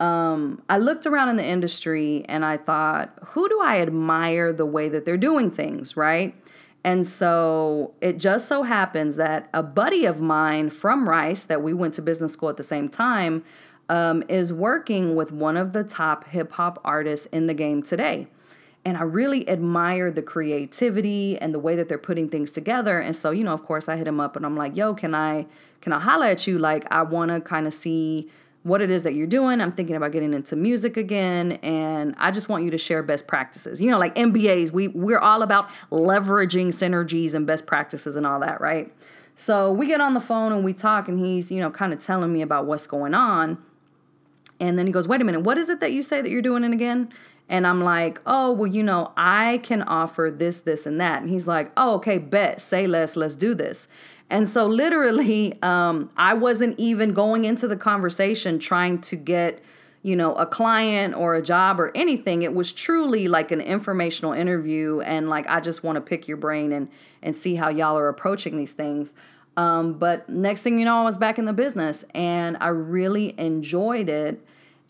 um, 0.00 0.62
I 0.68 0.78
looked 0.78 1.06
around 1.06 1.28
in 1.28 1.36
the 1.36 1.46
industry 1.46 2.24
and 2.28 2.44
I 2.44 2.56
thought, 2.56 3.16
who 3.26 3.48
do 3.48 3.60
I 3.62 3.80
admire 3.80 4.52
the 4.52 4.66
way 4.66 4.88
that 4.88 5.04
they're 5.04 5.16
doing 5.16 5.50
things, 5.50 5.96
right? 5.96 6.34
And 6.84 7.06
so 7.06 7.94
it 8.02 8.18
just 8.18 8.46
so 8.46 8.62
happens 8.62 9.16
that 9.16 9.48
a 9.54 9.62
buddy 9.62 10.04
of 10.04 10.20
mine 10.20 10.68
from 10.68 11.08
Rice, 11.08 11.46
that 11.46 11.62
we 11.62 11.72
went 11.72 11.94
to 11.94 12.02
business 12.02 12.34
school 12.34 12.50
at 12.50 12.58
the 12.58 12.62
same 12.62 12.90
time, 12.90 13.42
um, 13.88 14.22
is 14.28 14.52
working 14.52 15.16
with 15.16 15.32
one 15.32 15.56
of 15.56 15.72
the 15.72 15.82
top 15.82 16.28
hip 16.28 16.52
hop 16.52 16.78
artists 16.84 17.26
in 17.26 17.46
the 17.46 17.54
game 17.54 17.82
today. 17.82 18.28
And 18.84 18.98
I 18.98 19.02
really 19.02 19.48
admire 19.48 20.10
the 20.10 20.20
creativity 20.20 21.38
and 21.38 21.54
the 21.54 21.58
way 21.58 21.74
that 21.74 21.88
they're 21.88 21.96
putting 21.96 22.28
things 22.28 22.50
together. 22.50 22.98
And 22.98 23.16
so, 23.16 23.30
you 23.30 23.42
know, 23.42 23.54
of 23.54 23.64
course, 23.64 23.88
I 23.88 23.96
hit 23.96 24.06
him 24.06 24.20
up 24.20 24.36
and 24.36 24.44
I'm 24.44 24.56
like, 24.56 24.76
"Yo, 24.76 24.94
can 24.94 25.14
I 25.14 25.46
can 25.80 25.94
I 25.94 26.00
holla 26.00 26.30
at 26.30 26.46
you? 26.46 26.58
Like, 26.58 26.86
I 26.90 27.02
want 27.02 27.30
to 27.30 27.40
kind 27.40 27.66
of 27.66 27.72
see." 27.72 28.30
What 28.64 28.80
it 28.80 28.90
is 28.90 29.02
that 29.02 29.14
you're 29.14 29.26
doing. 29.26 29.60
I'm 29.60 29.72
thinking 29.72 29.94
about 29.94 30.10
getting 30.10 30.32
into 30.32 30.56
music 30.56 30.96
again, 30.96 31.52
and 31.62 32.14
I 32.18 32.30
just 32.30 32.48
want 32.48 32.64
you 32.64 32.70
to 32.70 32.78
share 32.78 33.02
best 33.02 33.26
practices. 33.26 33.80
You 33.80 33.90
know, 33.90 33.98
like 33.98 34.14
MBAs, 34.16 34.72
we 34.72 34.88
we're 34.88 35.18
all 35.18 35.42
about 35.42 35.68
leveraging 35.92 36.68
synergies 36.68 37.34
and 37.34 37.46
best 37.46 37.66
practices 37.66 38.16
and 38.16 38.26
all 38.26 38.40
that, 38.40 38.60
right? 38.60 38.92
So 39.34 39.70
we 39.72 39.86
get 39.86 40.00
on 40.00 40.14
the 40.14 40.20
phone 40.20 40.52
and 40.52 40.64
we 40.64 40.72
talk, 40.72 41.08
and 41.08 41.24
he's 41.24 41.52
you 41.52 41.60
know 41.60 41.70
kind 41.70 41.92
of 41.92 41.98
telling 42.00 42.32
me 42.32 42.40
about 42.40 42.64
what's 42.64 42.86
going 42.86 43.14
on, 43.14 43.62
and 44.58 44.78
then 44.78 44.86
he 44.86 44.92
goes, 44.92 45.06
"Wait 45.06 45.20
a 45.20 45.24
minute, 45.24 45.42
what 45.42 45.58
is 45.58 45.68
it 45.68 45.80
that 45.80 45.92
you 45.92 46.00
say 46.00 46.22
that 46.22 46.30
you're 46.30 46.42
doing 46.42 46.64
it 46.64 46.72
again?" 46.72 47.12
And 47.46 47.66
I'm 47.66 47.84
like, 47.84 48.22
oh, 48.24 48.52
well, 48.52 48.66
you 48.66 48.82
know, 48.82 49.12
I 49.18 49.60
can 49.62 49.82
offer 49.82 50.32
this, 50.34 50.62
this, 50.62 50.86
and 50.86 50.98
that. 50.98 51.20
And 51.20 51.30
he's 51.30 51.46
like, 51.46 51.70
oh, 51.76 51.96
okay, 51.96 52.16
bet, 52.16 52.58
say 52.58 52.86
less, 52.86 53.16
let's 53.16 53.36
do 53.36 53.54
this. 53.54 53.86
And 54.30 54.48
so, 54.48 54.66
literally, 54.66 55.60
um, 55.62 56.08
I 56.16 56.34
wasn't 56.34 56.78
even 56.78 57.12
going 57.12 57.44
into 57.44 57.68
the 57.68 57.76
conversation 57.76 58.58
trying 58.58 59.00
to 59.02 59.16
get, 59.16 59.62
you 60.02 60.16
know, 60.16 60.34
a 60.34 60.46
client 60.46 61.14
or 61.14 61.34
a 61.34 61.42
job 61.42 61.78
or 61.78 61.92
anything. 61.94 62.42
It 62.42 62.54
was 62.54 62.72
truly 62.72 63.28
like 63.28 63.50
an 63.52 63.60
informational 63.60 64.32
interview, 64.32 65.00
and 65.00 65.28
like 65.28 65.46
I 65.48 65.60
just 65.60 65.84
want 65.84 65.96
to 65.96 66.00
pick 66.00 66.26
your 66.26 66.38
brain 66.38 66.72
and 66.72 66.88
and 67.22 67.36
see 67.36 67.56
how 67.56 67.68
y'all 67.68 67.98
are 67.98 68.08
approaching 68.08 68.56
these 68.56 68.72
things. 68.72 69.14
Um, 69.56 69.94
but 69.94 70.28
next 70.28 70.62
thing 70.62 70.78
you 70.78 70.84
know, 70.84 70.98
I 70.98 71.04
was 71.04 71.18
back 71.18 71.38
in 71.38 71.44
the 71.44 71.52
business, 71.52 72.04
and 72.14 72.56
I 72.60 72.68
really 72.68 73.38
enjoyed 73.38 74.08
it 74.08 74.40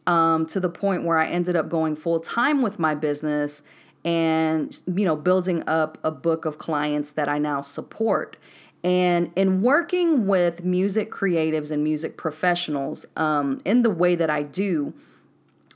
um, 0.06 0.46
to 0.46 0.60
the 0.60 0.68
point 0.68 1.04
where 1.04 1.18
I 1.18 1.26
ended 1.26 1.56
up 1.56 1.68
going 1.68 1.96
full 1.96 2.20
time 2.20 2.62
with 2.62 2.78
my 2.78 2.94
business 2.94 3.62
and 4.04 4.80
you 4.86 5.04
know 5.04 5.16
building 5.16 5.62
up 5.66 5.98
a 6.04 6.10
book 6.10 6.44
of 6.44 6.58
clients 6.58 7.12
that 7.12 7.28
I 7.28 7.38
now 7.38 7.60
support. 7.60 8.36
And 8.84 9.32
in 9.34 9.62
working 9.62 10.26
with 10.26 10.62
music 10.62 11.10
creatives 11.10 11.70
and 11.70 11.82
music 11.82 12.18
professionals 12.18 13.06
um, 13.16 13.62
in 13.64 13.82
the 13.82 13.90
way 13.90 14.14
that 14.14 14.28
I 14.28 14.42
do, 14.42 14.92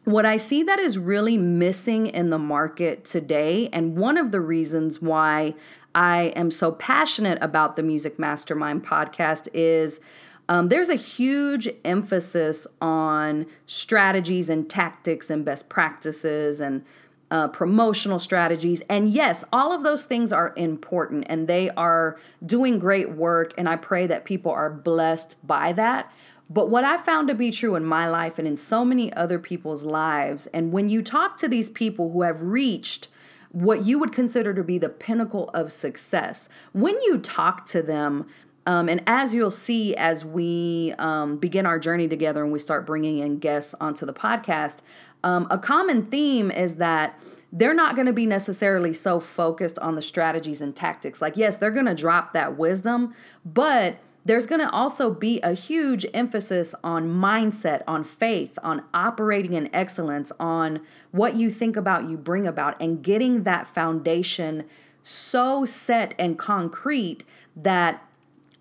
what 0.05 0.27
I 0.27 0.37
see 0.37 0.63
that 0.63 0.79
is 0.79 0.99
really 0.99 1.39
missing 1.39 2.07
in 2.07 2.31
the 2.31 2.39
market 2.39 3.05
today, 3.05 3.71
and 3.73 3.97
one 3.97 4.17
of 4.17 4.31
the 4.31 4.41
reasons 4.41 5.03
why 5.03 5.55
I 5.95 6.33
am 6.37 6.51
so 6.51 6.73
passionate 6.73 7.39
about 7.43 7.77
the 7.77 7.83
Music 7.83 8.19
Mastermind 8.19 8.85
podcast 8.87 9.49
is 9.53 10.01
um, 10.49 10.69
there's 10.69 10.89
a 10.89 10.95
huge 10.95 11.69
emphasis 11.85 12.67
on 12.81 13.47
strategies 13.67 14.49
and 14.49 14.69
tactics 14.69 15.29
and 15.29 15.45
best 15.45 15.69
practices 15.69 16.61
and 16.61 16.85
uh, 17.31 17.49
promotional 17.49 18.19
strategies. 18.19 18.83
And 18.89 19.09
yes, 19.09 19.45
all 19.53 19.73
of 19.73 19.83
those 19.83 20.07
things 20.07 20.33
are 20.33 20.55
important 20.57 21.27
and 21.29 21.47
they 21.47 21.71
are 21.71 22.19
doing 22.45 22.79
great 22.79 23.11
work. 23.11 23.53
And 23.59 23.69
I 23.69 23.77
pray 23.77 24.07
that 24.07 24.25
people 24.25 24.53
are 24.53 24.71
blessed 24.71 25.37
by 25.47 25.73
that. 25.75 26.13
But 26.51 26.71
what 26.71 26.85
I 26.85 26.97
found 26.97 27.29
to 27.29 27.35
be 27.35 27.51
true 27.51 27.75
in 27.75 27.85
my 27.85 28.09
life 28.09 28.39
and 28.39 28.49
in 28.49 28.57
so 28.57 28.85
many 28.85 29.13
other 29.13 29.39
people's 29.39 29.85
lives, 29.85 30.47
and 30.49 30.73
when 30.73 30.89
you 30.89 31.03
talk 31.03 31.37
to 31.39 31.49
these 31.49 31.69
people 31.69 32.13
who 32.13 32.23
have 32.23 32.41
reached 32.41 33.09
what 33.51 33.85
you 33.85 33.99
would 33.99 34.13
consider 34.13 34.55
to 34.55 34.65
be 34.65 34.79
the 34.79 34.89
pinnacle 34.89 35.51
of 35.51 35.71
success, 35.71 36.49
when 36.73 36.95
you 37.03 37.19
talk 37.19 37.67
to 37.67 37.83
them, 37.83 38.27
um, 38.67 38.89
and 38.91 39.03
as 39.07 39.33
you'll 39.33 39.51
see 39.51 39.97
as 39.97 40.27
we 40.27 40.95
um, 40.99 41.39
begin 41.39 41.65
our 41.65 41.79
journey 41.79 42.07
together 42.07 42.43
and 42.43 42.53
we 42.53 42.59
start 42.59 42.87
bringing 42.87 43.19
in 43.19 43.39
guests 43.39 43.75
onto 43.81 44.05
the 44.05 44.13
podcast, 44.13 44.81
um, 45.25 45.47
a 45.51 45.59
common 45.59 46.07
theme 46.07 46.51
is 46.51 46.77
that 46.77 47.19
they're 47.53 47.75
not 47.75 47.95
going 47.95 48.07
to 48.07 48.13
be 48.13 48.27
necessarily 48.27 48.93
so 48.93 49.21
focused 49.21 49.79
on 49.79 49.95
the 49.95 50.03
strategies 50.03 50.61
and 50.61 50.77
tactics. 50.77 51.23
Like, 51.23 51.37
yes, 51.37 51.57
they're 51.57 51.71
going 51.71 51.87
to 51.87 51.95
drop 51.95 52.33
that 52.35 52.59
wisdom, 52.59 53.15
but 53.45 53.97
there's 54.25 54.47
going 54.47 54.61
to 54.61 54.71
also 54.71 55.11
be 55.11 55.41
a 55.41 55.55
huge 55.55 56.05
emphasis 56.13 56.75
on 56.85 57.09
mindset, 57.09 57.83
on 57.87 58.05
faith, 58.05 58.59
on 58.63 58.85
operating 58.93 59.55
in 59.55 59.75
excellence, 59.75 60.31
on 60.39 60.81
what 61.13 61.37
you 61.37 61.49
think 61.49 61.77
about, 61.77 62.11
you 62.11 62.19
bring 62.19 62.47
about, 62.47 62.79
and 62.81 63.03
getting 63.03 63.45
that 63.45 63.67
foundation 63.67 64.65
so 65.03 65.65
set 65.65 66.15
and 66.19 66.39
concrete 66.39 67.25
that 67.57 68.08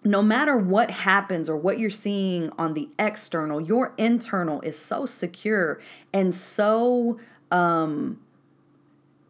no 0.07 0.21
matter 0.21 0.57
what 0.57 0.89
happens 0.89 1.49
or 1.49 1.57
what 1.57 1.79
you're 1.79 1.89
seeing 1.89 2.49
on 2.57 2.73
the 2.73 2.89
external, 2.97 3.61
your 3.61 3.93
internal 3.97 4.61
is 4.61 4.77
so 4.77 5.05
secure 5.05 5.79
and 6.13 6.33
so 6.33 7.19
um, 7.51 8.19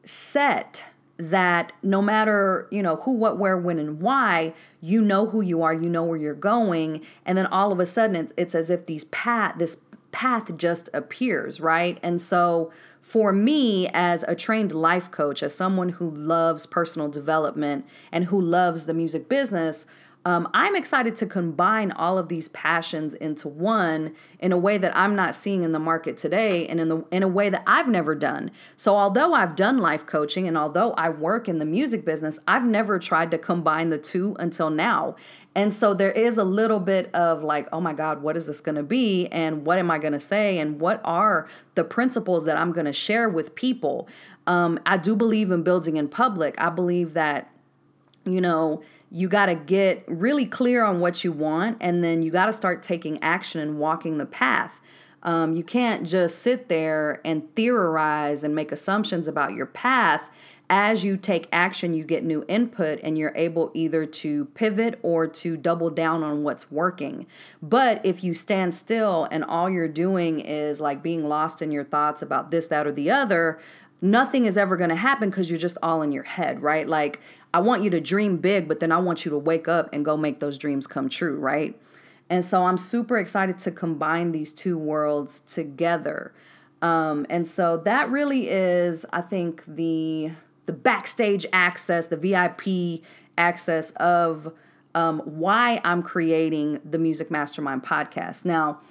set 0.04 0.86
that 1.18 1.74
no 1.82 2.00
matter 2.00 2.68
you 2.70 2.84
know 2.84 2.98
who 2.98 3.12
what 3.12 3.40
where 3.40 3.58
when 3.58 3.80
and 3.80 4.00
why 4.00 4.54
you 4.82 5.02
know 5.02 5.26
who 5.26 5.42
you 5.42 5.64
are 5.64 5.74
you 5.74 5.90
know 5.90 6.04
where 6.04 6.18
you're 6.18 6.36
going 6.36 7.04
and 7.26 7.36
then 7.36 7.48
all 7.48 7.72
of 7.72 7.80
a 7.80 7.88
sudden 7.88 8.16
it's, 8.16 8.32
it's 8.38 8.54
as 8.54 8.70
if 8.70 8.86
these 8.86 9.04
path 9.06 9.56
this 9.58 9.78
path 10.12 10.56
just 10.58 10.90
appears 10.94 11.60
right? 11.60 12.00
And 12.04 12.22
so 12.22 12.72
for 13.02 13.32
me 13.32 13.88
as 13.94 14.24
a 14.28 14.36
trained 14.36 14.74
life 14.74 15.10
coach 15.12 15.42
as 15.42 15.56
someone 15.56 15.90
who 15.90 16.10
loves 16.10 16.66
personal 16.66 17.10
development 17.10 17.86
and 18.12 18.26
who 18.26 18.40
loves 18.40 18.86
the 18.86 18.94
music 18.94 19.28
business 19.28 19.86
um, 20.28 20.50
I'm 20.54 20.76
excited 20.76 21.16
to 21.18 21.26
combine 21.26 21.90
all 21.94 22.18
of 22.18 22.28
these 22.28 22.50
passions 22.50 23.14
into 23.14 23.48
one 23.48 24.14
in 24.40 24.52
a 24.52 24.58
way 24.58 24.78
that 24.78 24.94
I'm 24.94 25.16
not 25.16 25.36
seeing 25.36 25.64
in 25.64 25.72
the 25.72 25.80
market 25.80 26.18
today 26.18 26.68
and 26.68 26.82
in 26.82 26.90
the 26.90 27.06
in 27.12 27.24
a 27.24 27.30
way 27.30 27.50
that 27.50 27.64
I've 27.66 27.88
never 27.88 28.14
done. 28.14 28.52
So 28.76 28.98
although 28.98 29.34
I've 29.34 29.56
done 29.56 29.78
life 29.78 30.06
coaching 30.06 30.46
and 30.46 30.58
although 30.58 30.92
I 30.96 31.08
work 31.08 31.48
in 31.48 31.60
the 31.60 31.66
music 31.66 32.04
business, 32.04 32.40
I've 32.46 32.66
never 32.66 33.00
tried 33.00 33.32
to 33.32 33.38
combine 33.38 33.90
the 33.90 33.98
two 33.98 34.36
until 34.38 34.70
now. 34.70 35.16
And 35.56 35.74
so 35.74 35.94
there 35.94 36.12
is 36.12 36.38
a 36.38 36.44
little 36.44 36.82
bit 36.82 37.10
of 37.14 37.42
like, 37.42 37.70
oh 37.72 37.80
my 37.80 37.94
God, 37.94 38.22
what 38.22 38.36
is 38.36 38.48
this 38.48 38.60
going 38.60 38.76
to 38.76 38.84
be? 38.84 39.28
And 39.28 39.66
what 39.66 39.80
am 39.80 39.90
I 39.90 39.98
going 39.98 40.12
to 40.12 40.20
say? 40.20 40.60
And 40.60 40.78
what 40.82 41.00
are 41.06 41.48
the 41.76 41.86
principles 41.86 42.44
that 42.44 42.58
I'm 42.58 42.74
going 42.74 42.86
to 42.86 42.92
share 42.92 43.30
with 43.30 43.56
people? 43.56 44.10
Um, 44.46 44.78
I 44.86 44.98
do 44.98 45.16
believe 45.16 45.52
in 45.52 45.64
building 45.64 45.96
in 45.96 46.10
public. 46.10 46.54
I 46.58 46.70
believe 46.70 47.14
that, 47.14 47.50
you 48.26 48.42
know, 48.42 48.84
you 49.10 49.28
got 49.28 49.46
to 49.48 49.56
get 49.56 50.04
really 50.08 50.46
clear 50.46 50.84
on 50.84 51.00
what 51.00 51.24
you 51.24 51.32
want 51.32 51.78
and 51.80 52.04
then 52.04 52.22
you 52.24 52.32
got 52.32 52.48
to 52.48 52.54
start 52.54 52.84
taking 52.84 53.22
action 53.24 53.62
and 53.62 53.80
walking 53.80 54.18
the 54.18 54.26
path. 54.26 54.82
Um, 55.24 55.54
you 55.54 55.64
can't 55.64 56.06
just 56.06 56.40
sit 56.40 56.70
there 56.70 57.22
and 57.26 57.54
theorize 57.56 58.44
and 58.44 58.54
make 58.54 58.72
assumptions 58.72 59.28
about 59.28 59.54
your 59.54 59.66
path. 59.66 60.30
As 60.70 61.06
you 61.06 61.16
take 61.16 61.48
action, 61.52 61.94
you 61.94 62.04
get 62.04 62.26
new 62.26 62.44
input 62.50 63.00
and 63.02 63.18
you're 63.18 63.34
able 63.36 63.72
either 63.74 64.06
to 64.06 64.46
pivot 64.54 65.00
or 65.02 65.26
to 65.26 65.56
double 65.56 65.90
down 65.90 66.24
on 66.24 66.44
what's 66.44 66.70
working. 66.70 67.26
But 67.62 68.06
if 68.06 68.24
you 68.24 68.34
stand 68.34 68.76
still 68.76 69.28
and 69.32 69.46
all 69.46 69.70
you're 69.70 69.88
doing 69.88 70.42
is 70.42 70.82
like 70.82 71.02
being 71.02 71.28
lost 71.28 71.62
in 71.62 71.72
your 71.72 71.86
thoughts 71.86 72.22
about 72.22 72.52
this, 72.52 72.68
that, 72.68 72.86
or 72.86 72.92
the 72.92 73.10
other, 73.10 73.60
nothing 74.02 74.46
is 74.46 74.58
ever 74.58 74.78
going 74.78 74.90
to 74.90 74.96
happen 74.96 75.30
because 75.30 75.50
you're 75.50 75.60
just 75.60 75.78
all 75.82 76.02
in 76.02 76.12
your 76.12 76.24
head, 76.24 76.62
right? 76.62 76.88
Like 76.88 77.22
I 77.54 77.60
want 77.60 77.84
you 77.84 77.90
to 77.92 78.02
dream 78.02 78.38
big, 78.38 78.68
but 78.68 78.80
then 78.80 78.92
I 78.92 78.98
want 78.98 79.26
you 79.26 79.32
to 79.32 79.38
wake 79.38 79.68
up 79.68 79.90
and 79.94 80.04
go 80.04 80.18
make 80.18 80.40
those 80.40 80.58
dreams 80.58 80.86
come 80.88 81.10
true, 81.10 81.38
right? 81.38 81.80
And 82.30 82.44
so 82.44 82.64
I'm 82.64 82.78
super 82.78 83.18
excited 83.18 83.58
to 83.60 83.72
combine 83.72 84.32
these 84.32 84.54
two 84.54 84.78
worlds 84.78 85.40
together. 85.42 86.34
Um, 86.82 87.26
and 87.30 87.48
so 87.48 87.78
that 87.78 88.10
really 88.10 88.50
is, 88.50 89.06
I 89.12 89.22
think, 89.22 89.64
the 89.66 90.32
the 90.66 90.74
backstage 90.74 91.46
access, 91.54 92.08
the 92.08 92.18
VIP 92.18 93.02
access 93.38 93.92
of 93.92 94.54
um, 94.94 95.20
why 95.20 95.80
I'm 95.86 96.04
creating 96.04 96.82
the 96.84 97.00
Music 97.00 97.32
Mastermind 97.32 97.84
podcast. 97.84 98.44
Now, 98.44 98.82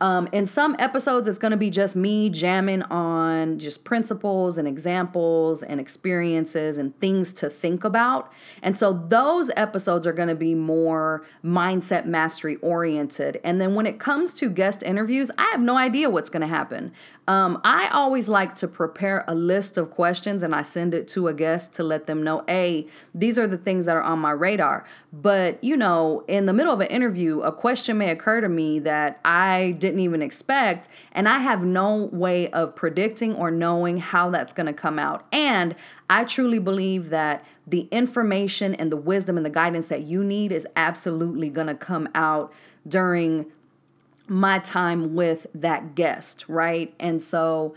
Um, 0.00 0.28
in 0.32 0.46
some 0.46 0.74
episodes, 0.78 1.28
it's 1.28 1.38
going 1.38 1.52
to 1.52 1.56
be 1.56 1.70
just 1.70 1.94
me 1.94 2.28
jamming 2.28 2.82
on 2.84 3.58
just 3.58 3.84
principles 3.84 4.58
and 4.58 4.66
examples 4.66 5.62
and 5.62 5.80
experiences 5.80 6.78
and 6.78 6.98
things 6.98 7.32
to 7.34 7.48
think 7.48 7.84
about. 7.84 8.32
And 8.62 8.76
so 8.76 8.92
those 8.92 9.50
episodes 9.56 10.06
are 10.06 10.12
going 10.12 10.28
to 10.28 10.34
be 10.34 10.54
more 10.54 11.24
mindset 11.44 12.06
mastery 12.06 12.56
oriented. 12.56 13.40
And 13.44 13.60
then 13.60 13.74
when 13.74 13.86
it 13.86 14.00
comes 14.00 14.34
to 14.34 14.50
guest 14.50 14.82
interviews, 14.82 15.30
I 15.38 15.50
have 15.52 15.60
no 15.60 15.76
idea 15.76 16.10
what's 16.10 16.30
going 16.30 16.42
to 16.42 16.48
happen. 16.48 16.92
Um, 17.26 17.60
I 17.64 17.88
always 17.88 18.28
like 18.28 18.54
to 18.56 18.68
prepare 18.68 19.24
a 19.26 19.34
list 19.34 19.78
of 19.78 19.90
questions 19.90 20.42
and 20.42 20.54
I 20.54 20.60
send 20.62 20.92
it 20.92 21.08
to 21.08 21.28
a 21.28 21.34
guest 21.34 21.72
to 21.74 21.82
let 21.82 22.06
them 22.06 22.22
know, 22.22 22.44
hey, 22.46 22.86
these 23.14 23.38
are 23.38 23.46
the 23.46 23.56
things 23.56 23.86
that 23.86 23.96
are 23.96 24.02
on 24.02 24.18
my 24.18 24.32
radar. 24.32 24.84
But, 25.22 25.62
you 25.62 25.76
know, 25.76 26.24
in 26.26 26.46
the 26.46 26.52
middle 26.52 26.72
of 26.72 26.80
an 26.80 26.88
interview, 26.88 27.40
a 27.42 27.52
question 27.52 27.98
may 27.98 28.10
occur 28.10 28.40
to 28.40 28.48
me 28.48 28.80
that 28.80 29.20
I 29.24 29.76
didn't 29.78 30.00
even 30.00 30.20
expect, 30.22 30.88
and 31.12 31.28
I 31.28 31.38
have 31.38 31.64
no 31.64 32.08
way 32.10 32.50
of 32.50 32.74
predicting 32.74 33.32
or 33.36 33.52
knowing 33.52 33.98
how 33.98 34.30
that's 34.30 34.52
going 34.52 34.66
to 34.66 34.72
come 34.72 34.98
out. 34.98 35.24
And 35.30 35.76
I 36.10 36.24
truly 36.24 36.58
believe 36.58 37.10
that 37.10 37.44
the 37.64 37.86
information 37.92 38.74
and 38.74 38.90
the 38.90 38.96
wisdom 38.96 39.36
and 39.36 39.46
the 39.46 39.50
guidance 39.50 39.86
that 39.86 40.02
you 40.02 40.24
need 40.24 40.50
is 40.50 40.66
absolutely 40.74 41.48
going 41.48 41.68
to 41.68 41.76
come 41.76 42.08
out 42.14 42.52
during 42.86 43.46
my 44.26 44.58
time 44.58 45.14
with 45.14 45.46
that 45.54 45.94
guest, 45.94 46.44
right? 46.48 46.92
And 46.98 47.22
so 47.22 47.76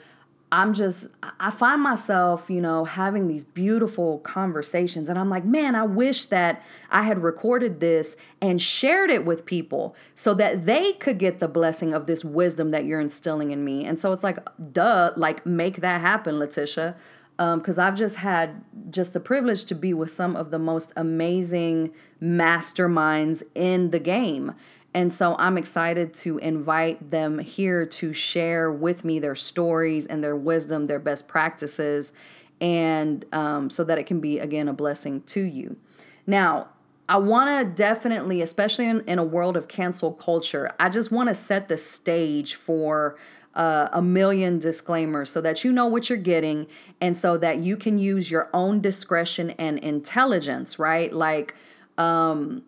I'm 0.49 0.73
just, 0.73 1.09
I 1.41 1.49
find 1.49 1.81
myself, 1.81 2.49
you 2.49 2.61
know, 2.61 2.85
having 2.85 3.27
these 3.27 3.43
beautiful 3.43 4.19
conversations. 4.19 5.09
And 5.09 5.19
I'm 5.19 5.29
like, 5.29 5.43
man, 5.43 5.75
I 5.75 5.83
wish 5.83 6.27
that 6.27 6.63
I 6.89 7.03
had 7.03 7.21
recorded 7.21 7.81
this 7.81 8.15
and 8.41 8.61
shared 8.61 9.09
it 9.09 9.25
with 9.25 9.45
people 9.45 9.93
so 10.15 10.33
that 10.35 10.65
they 10.65 10.93
could 10.93 11.17
get 11.17 11.39
the 11.39 11.49
blessing 11.49 11.93
of 11.93 12.07
this 12.07 12.23
wisdom 12.23 12.69
that 12.69 12.85
you're 12.85 13.01
instilling 13.01 13.51
in 13.51 13.65
me. 13.65 13.83
And 13.83 13.99
so 13.99 14.13
it's 14.13 14.23
like, 14.23 14.37
duh, 14.71 15.11
like 15.17 15.45
make 15.45 15.77
that 15.77 15.99
happen, 15.99 16.35
LaTisha. 16.35 16.95
Because 17.35 17.77
um, 17.77 17.85
I've 17.85 17.95
just 17.95 18.15
had 18.15 18.63
just 18.89 19.13
the 19.13 19.19
privilege 19.19 19.65
to 19.65 19.75
be 19.75 19.93
with 19.93 20.09
some 20.09 20.35
of 20.35 20.49
the 20.49 20.57
most 20.57 20.91
amazing 20.95 21.93
masterminds 22.21 23.43
in 23.53 23.91
the 23.91 23.99
game. 23.99 24.55
And 24.97 25.13
so 25.13 25.35
I'm 25.37 25.59
excited 25.59 26.11
to 26.15 26.39
invite 26.39 27.11
them 27.11 27.37
here 27.37 27.85
to 27.85 28.13
share 28.13 28.71
with 28.71 29.05
me 29.05 29.19
their 29.19 29.35
stories 29.35 30.07
and 30.07 30.23
their 30.23 30.35
wisdom, 30.35 30.87
their 30.87 30.97
best 30.97 31.27
practices, 31.27 32.13
and 32.59 33.23
um, 33.31 33.69
so 33.69 33.83
that 33.83 33.99
it 33.99 34.07
can 34.07 34.19
be, 34.19 34.39
again, 34.39 34.67
a 34.67 34.73
blessing 34.73 35.21
to 35.27 35.41
you. 35.41 35.77
Now, 36.25 36.69
I 37.07 37.17
want 37.17 37.47
to 37.47 37.71
definitely, 37.75 38.41
especially 38.41 38.89
in, 38.89 39.01
in 39.01 39.19
a 39.19 39.23
world 39.23 39.55
of 39.55 39.67
cancel 39.67 40.13
culture, 40.13 40.71
I 40.79 40.89
just 40.89 41.11
want 41.11 41.29
to 41.29 41.35
set 41.35 41.67
the 41.67 41.77
stage 41.77 42.55
for 42.55 43.19
uh, 43.53 43.89
a 43.93 44.01
million 44.01 44.57
disclaimers 44.57 45.29
so 45.29 45.41
that 45.41 45.63
you 45.63 45.71
know 45.71 45.85
what 45.85 46.09
you're 46.09 46.17
getting 46.17 46.65
and 46.99 47.15
so 47.15 47.37
that 47.37 47.59
you 47.59 47.77
can 47.77 47.99
use 47.99 48.31
your 48.31 48.49
own 48.51 48.81
discretion 48.81 49.51
and 49.59 49.77
intelligence, 49.77 50.79
right? 50.79 51.13
Like, 51.13 51.53
um, 51.99 52.63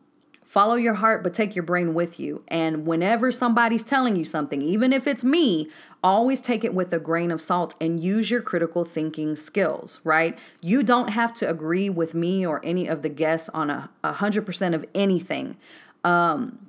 Follow 0.50 0.74
your 0.74 0.96
heart, 0.96 1.22
but 1.22 1.32
take 1.32 1.56
your 1.56 1.62
brain 1.62 1.94
with 1.94 2.20
you. 2.20 2.42
And 2.48 2.88
whenever 2.88 3.32
somebody's 3.32 3.84
telling 3.84 4.16
you 4.16 4.26
something, 4.26 4.64
even 4.64 4.92
if 4.92 5.06
it's 5.06 5.24
me, 5.24 5.70
always 6.04 6.42
take 6.42 6.64
it 6.64 6.74
with 6.74 6.92
a 6.92 6.98
grain 6.98 7.30
of 7.30 7.40
salt 7.40 7.76
and 7.80 8.00
use 8.00 8.32
your 8.32 8.42
critical 8.42 8.84
thinking 8.84 9.36
skills, 9.36 10.00
right? 10.04 10.40
You 10.64 10.82
don't 10.82 11.10
have 11.10 11.36
to 11.36 11.48
agree 11.48 11.88
with 11.88 12.16
me 12.16 12.48
or 12.48 12.66
any 12.66 12.88
of 12.88 13.04
the 13.04 13.10
guests 13.10 13.48
on 13.50 13.70
a, 13.70 13.92
100% 14.04 14.74
of 14.74 14.84
anything. 14.96 15.56
Um, 16.04 16.68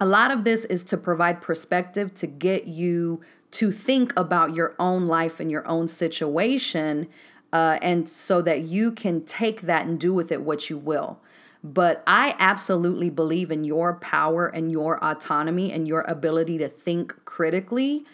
a 0.00 0.06
lot 0.06 0.32
of 0.32 0.42
this 0.42 0.64
is 0.64 0.82
to 0.82 0.96
provide 0.96 1.40
perspective 1.40 2.12
to 2.14 2.26
get 2.26 2.66
you 2.66 3.20
to 3.52 3.70
think 3.70 4.12
about 4.16 4.56
your 4.56 4.74
own 4.80 5.06
life 5.06 5.38
and 5.38 5.52
your 5.52 5.64
own 5.68 5.86
situation, 5.86 7.06
uh, 7.52 7.78
and 7.80 8.08
so 8.08 8.42
that 8.42 8.62
you 8.62 8.90
can 8.90 9.24
take 9.24 9.60
that 9.60 9.86
and 9.86 10.00
do 10.00 10.12
with 10.12 10.32
it 10.32 10.42
what 10.42 10.68
you 10.68 10.76
will. 10.76 11.20
But 11.62 12.02
I 12.06 12.34
absolutely 12.38 13.10
believe 13.10 13.50
in 13.50 13.64
your 13.64 13.94
power 13.94 14.46
and 14.46 14.72
your 14.72 15.02
autonomy 15.04 15.72
and 15.72 15.86
your 15.86 16.02
ability 16.02 16.58
to 16.58 16.68
think 16.68 17.14
critically 17.24 18.06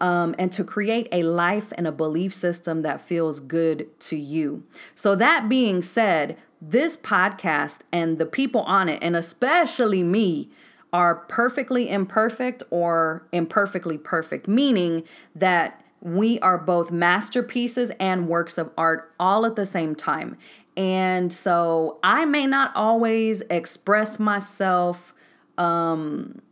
um, 0.00 0.34
and 0.38 0.50
to 0.52 0.64
create 0.64 1.08
a 1.12 1.22
life 1.22 1.72
and 1.76 1.86
a 1.86 1.92
belief 1.92 2.34
system 2.34 2.82
that 2.82 3.00
feels 3.00 3.40
good 3.40 3.88
to 4.00 4.16
you. 4.16 4.64
So, 4.94 5.14
that 5.16 5.48
being 5.48 5.82
said, 5.82 6.36
this 6.60 6.96
podcast 6.96 7.80
and 7.92 8.18
the 8.18 8.26
people 8.26 8.62
on 8.62 8.88
it, 8.88 9.02
and 9.02 9.14
especially 9.14 10.02
me, 10.02 10.50
are 10.92 11.14
perfectly 11.14 11.90
imperfect 11.90 12.62
or 12.70 13.26
imperfectly 13.32 13.98
perfect, 13.98 14.48
meaning 14.48 15.04
that 15.34 15.82
we 16.00 16.38
are 16.40 16.58
both 16.58 16.90
masterpieces 16.90 17.90
and 17.98 18.28
works 18.28 18.58
of 18.58 18.70
art 18.76 19.12
all 19.18 19.46
at 19.46 19.56
the 19.56 19.66
same 19.66 19.94
time. 19.94 20.36
And 20.76 21.32
so 21.32 21.98
I 22.02 22.24
may 22.24 22.46
not 22.46 22.74
always 22.74 23.42
express 23.42 24.18
myself 24.18 25.14
um, 25.56 26.42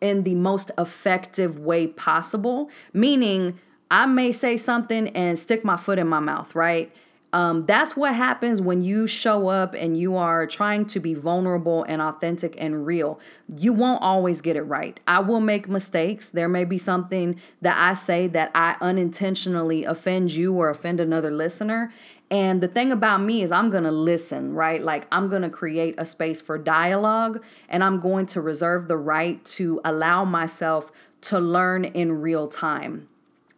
in 0.00 0.22
the 0.22 0.34
most 0.34 0.70
effective 0.78 1.58
way 1.58 1.86
possible, 1.86 2.70
meaning 2.92 3.58
I 3.90 4.06
may 4.06 4.32
say 4.32 4.56
something 4.56 5.08
and 5.08 5.38
stick 5.38 5.64
my 5.64 5.76
foot 5.76 5.98
in 5.98 6.08
my 6.08 6.20
mouth, 6.20 6.54
right? 6.54 6.94
Um, 7.34 7.64
that's 7.64 7.96
what 7.96 8.14
happens 8.14 8.60
when 8.60 8.82
you 8.82 9.06
show 9.06 9.48
up 9.48 9.74
and 9.74 9.96
you 9.96 10.16
are 10.16 10.46
trying 10.46 10.84
to 10.86 11.00
be 11.00 11.14
vulnerable 11.14 11.82
and 11.84 12.02
authentic 12.02 12.54
and 12.58 12.84
real. 12.84 13.18
You 13.56 13.72
won't 13.72 14.02
always 14.02 14.42
get 14.42 14.54
it 14.54 14.62
right. 14.62 15.00
I 15.06 15.20
will 15.20 15.40
make 15.40 15.66
mistakes. 15.66 16.28
There 16.28 16.48
may 16.48 16.64
be 16.66 16.76
something 16.76 17.40
that 17.62 17.78
I 17.78 17.94
say 17.94 18.26
that 18.28 18.50
I 18.54 18.76
unintentionally 18.82 19.84
offend 19.84 20.34
you 20.34 20.52
or 20.52 20.68
offend 20.68 21.00
another 21.00 21.30
listener. 21.30 21.90
And 22.32 22.62
the 22.62 22.68
thing 22.68 22.90
about 22.92 23.18
me 23.18 23.42
is, 23.42 23.52
I'm 23.52 23.68
going 23.68 23.84
to 23.84 23.92
listen, 23.92 24.54
right? 24.54 24.82
Like, 24.82 25.06
I'm 25.12 25.28
going 25.28 25.42
to 25.42 25.50
create 25.50 25.94
a 25.98 26.06
space 26.06 26.40
for 26.40 26.56
dialogue 26.56 27.44
and 27.68 27.84
I'm 27.84 28.00
going 28.00 28.24
to 28.26 28.40
reserve 28.40 28.88
the 28.88 28.96
right 28.96 29.44
to 29.44 29.82
allow 29.84 30.24
myself 30.24 30.90
to 31.22 31.38
learn 31.38 31.84
in 31.84 32.22
real 32.22 32.48
time. 32.48 33.06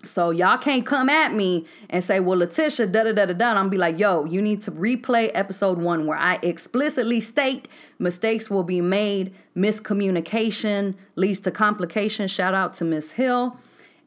So 0.03 0.31
y'all 0.31 0.59
can't 0.59 0.85
come 0.85 1.09
at 1.09 1.33
me 1.33 1.67
and 1.89 2.03
say, 2.03 2.19
well, 2.19 2.37
LaTisha, 2.37 2.91
da 2.91 3.05
da 3.05 3.13
da 3.13 3.27
da 3.27 3.33
da. 3.33 3.53
I'm 3.53 3.71
be 3.71 3.79
like, 3.79 3.97
yo, 3.97 4.25
you 4.25 4.43
need 4.43 4.61
to 4.63 4.73
replay 4.73 5.31
episode 5.35 5.79
one 5.79 6.09
where 6.09 6.19
I 6.19 6.41
explicitly 6.43 7.21
state 7.21 7.69
mistakes 8.01 8.51
will 8.51 8.65
be 8.65 8.81
made, 8.81 9.33
miscommunication 9.57 10.97
leads 11.15 11.39
to 11.41 11.53
complications. 11.53 12.33
Shout 12.33 12.55
out 12.55 12.75
to 12.75 12.85
Miss 12.85 13.13
Hill. 13.13 13.57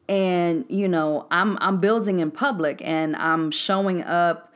And 0.10 0.65
you 0.67 0.89
know, 0.89 1.25
I'm 1.32 1.58
I'm 1.62 1.80
building 1.80 2.19
in 2.19 2.32
public 2.32 2.82
and 2.84 3.15
I'm 3.15 3.49
showing 3.49 4.03
up 4.03 4.47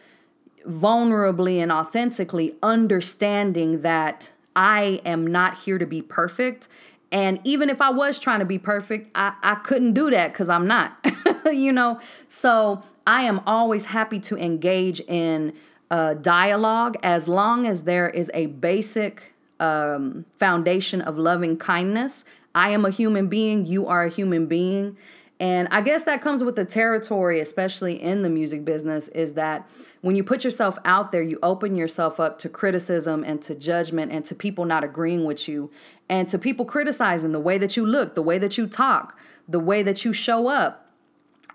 vulnerably 0.68 1.62
and 1.62 1.72
authentically 1.72 2.56
understanding 2.62 3.82
that 3.82 4.32
I 4.56 5.02
am 5.06 5.26
not 5.26 5.60
here 5.60 5.78
to 5.78 5.86
be 5.86 6.02
perfect. 6.02 6.68
And 7.12 7.40
even 7.44 7.70
if 7.70 7.82
I 7.82 7.90
was 7.90 8.20
trying 8.20 8.40
to 8.40 8.46
be 8.46 8.58
perfect, 8.58 9.12
I, 9.16 9.34
I 9.44 9.56
couldn't 9.56 9.94
do 9.94 10.10
that 10.12 10.32
because 10.32 10.50
I'm 10.50 10.68
not, 10.68 10.98
you 11.46 11.72
know? 11.72 12.00
So 12.28 12.84
I 13.06 13.24
am 13.24 13.42
always 13.46 13.86
happy 13.86 14.20
to 14.22 14.38
engage 14.38 15.02
in 15.02 15.54
uh, 15.90 16.14
dialogue 16.16 16.98
as 17.04 17.28
long 17.28 17.66
as 17.66 17.84
there 17.84 18.10
is 18.10 18.32
a 18.34 18.46
basic 18.46 19.34
um, 19.60 20.26
foundation 20.38 21.02
of 21.02 21.18
loving 21.18 21.58
kindness. 21.58 22.24
I 22.56 22.72
am 22.72 22.86
a 22.86 22.90
human 22.90 23.28
being, 23.28 23.66
you 23.66 23.88
are 23.88 24.04
a 24.04 24.10
human 24.10 24.48
being. 24.48 24.98
And 25.42 25.68
I 25.72 25.82
guess 25.82 26.04
that 26.04 26.22
comes 26.22 26.44
with 26.44 26.56
the 26.56 26.66
territory, 26.66 27.40
especially 27.40 28.00
in 28.00 28.22
the 28.22 28.30
music 28.30 28.64
business, 28.64 29.08
is 29.08 29.34
that 29.34 29.68
when 30.02 30.16
you 30.16 30.24
put 30.24 30.44
yourself 30.44 30.78
out 30.86 31.12
there, 31.12 31.24
you 31.24 31.40
open 31.42 31.76
yourself 31.76 32.20
up 32.20 32.38
to 32.40 32.48
criticism 32.48 33.24
and 33.24 33.42
to 33.42 33.56
judgment 33.56 34.12
and 34.12 34.24
to 34.26 34.36
people 34.36 34.66
not 34.66 34.84
agreeing 34.84 35.26
with 35.26 35.48
you 35.48 35.72
and 36.08 36.28
to 36.30 36.38
people 36.38 36.64
criticizing 36.64 37.32
the 37.32 37.40
way 37.40 37.58
that 37.58 37.76
you 37.76 37.84
look, 37.84 38.14
the 38.14 38.22
way 38.22 38.38
that 38.38 38.56
you 38.56 38.68
talk, 38.68 39.18
the 39.48 39.60
way 39.60 39.82
that 39.82 40.06
you 40.06 40.14
show 40.14 40.46
up, 40.48 40.92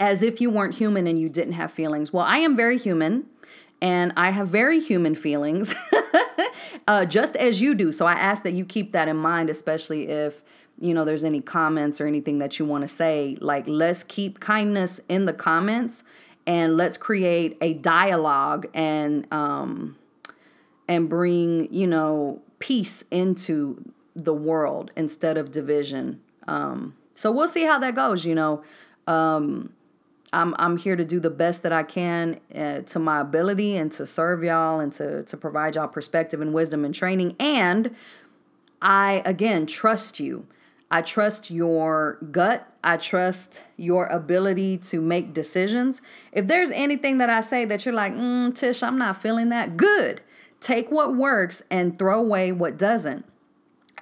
as 0.01 0.21
if 0.21 0.41
you 0.41 0.51
weren't 0.51 0.75
human 0.75 1.07
and 1.07 1.21
you 1.21 1.29
didn't 1.29 1.55
have 1.55 1.71
feelings. 1.71 2.13
Well, 2.13 2.25
I 2.25 2.39
am 2.39 2.57
very 2.57 2.79
human 2.79 3.27
and 3.81 4.13
I 4.17 4.31
have 4.31 4.49
very 4.49 4.81
human 4.81 5.15
feelings, 5.15 5.77
uh, 6.89 7.05
just 7.05 7.37
as 7.37 7.61
you 7.61 7.73
do. 7.73 7.93
So 7.93 8.05
I 8.05 8.15
ask 8.15 8.43
that 8.43 8.53
you 8.53 8.65
keep 8.65 8.91
that 8.93 9.07
in 9.07 9.17
mind, 9.17 9.49
especially 9.49 10.09
if 10.09 10.43
you 10.79 10.93
know 10.93 11.05
there's 11.05 11.25
any 11.25 11.41
comments 11.41 12.01
or 12.01 12.07
anything 12.07 12.39
that 12.39 12.59
you 12.59 12.65
want 12.65 12.83
to 12.83 12.89
say 12.89 13.37
like 13.41 13.65
let's 13.67 14.05
keep 14.05 14.41
kindness 14.41 15.01
in 15.09 15.25
the 15.25 15.33
comments 15.33 16.05
and 16.47 16.77
let's 16.77 16.97
create 16.97 17.57
a 17.61 17.75
dialogue 17.75 18.67
and 18.75 19.27
um 19.33 19.97
and 20.89 21.09
bring 21.09 21.73
you 21.73 21.87
know 21.87 22.41
peace 22.59 23.05
into 23.11 23.93
the 24.15 24.33
world 24.33 24.91
instead 24.97 25.37
of 25.37 25.51
division. 25.51 26.21
Um 26.47 26.95
so 27.15 27.31
we'll 27.31 27.49
see 27.49 27.65
how 27.65 27.79
that 27.79 27.95
goes 27.95 28.27
you 28.27 28.35
know. 28.35 28.63
Um 29.07 29.73
I'm 30.33 30.55
I'm 30.59 30.77
here 30.77 30.97
to 30.97 31.05
do 31.05 31.21
the 31.21 31.31
best 31.31 31.63
that 31.63 31.73
I 31.73 31.83
can 31.83 32.41
uh, 32.55 32.83
to 32.83 32.99
my 32.99 33.21
ability 33.21 33.77
and 33.77 33.91
to 33.93 34.07
serve 34.07 34.43
y'all 34.45 34.81
and 34.81 34.93
to 34.95 35.23
to 35.23 35.37
provide 35.37 35.77
y'all 35.77 35.89
perspective 35.89 36.41
and 36.41 36.53
wisdom 36.53 36.85
and 36.85 36.95
training. 36.95 37.37
And 37.41 37.95
I 38.83 39.23
again 39.25 39.67
trust 39.67 40.21
you 40.21 40.47
I 40.91 41.03
trust 41.03 41.51
your 41.51 42.19
gut. 42.31 42.71
I 42.85 42.97
trust 42.97 43.65
your 43.77 44.07
ability 44.07 44.79
to 44.79 45.01
make 45.01 45.35
decisions. 45.35 46.01
If 46.33 46.47
there's 46.47 46.71
anything 46.71 47.19
that 47.19 47.29
I 47.29 47.41
say 47.41 47.65
that 47.65 47.85
you're 47.85 47.95
like, 47.95 48.15
mm, 48.15 48.55
Tish, 48.55 48.83
I'm 48.83 48.99
not 48.99 49.21
feeling 49.21 49.49
that, 49.49 49.77
good. 49.77 50.21
Take 50.61 50.91
what 50.91 51.17
works 51.17 51.63
and 51.71 51.99
throw 51.99 52.21
away 52.21 52.53
what 52.53 52.79
doesn't 52.79 53.25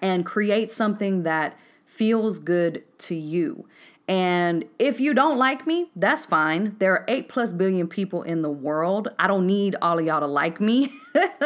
and 0.02 0.26
create 0.26 0.70
something 0.70 1.22
that 1.22 1.56
feels 1.86 2.38
good 2.38 2.84
to 2.98 3.14
you. 3.14 3.66
And 4.06 4.66
if 4.78 5.00
you 5.00 5.14
don't 5.14 5.38
like 5.38 5.66
me, 5.66 5.90
that's 5.96 6.26
fine. 6.26 6.76
There 6.78 6.92
are 6.92 7.04
eight 7.08 7.30
plus 7.30 7.54
billion 7.54 7.88
people 7.88 8.22
in 8.22 8.42
the 8.42 8.50
world. 8.50 9.08
I 9.18 9.26
don't 9.26 9.46
need 9.46 9.76
all 9.80 9.98
of 9.98 10.04
y'all 10.04 10.20
to 10.20 10.26
like 10.26 10.60
me. 10.60 10.92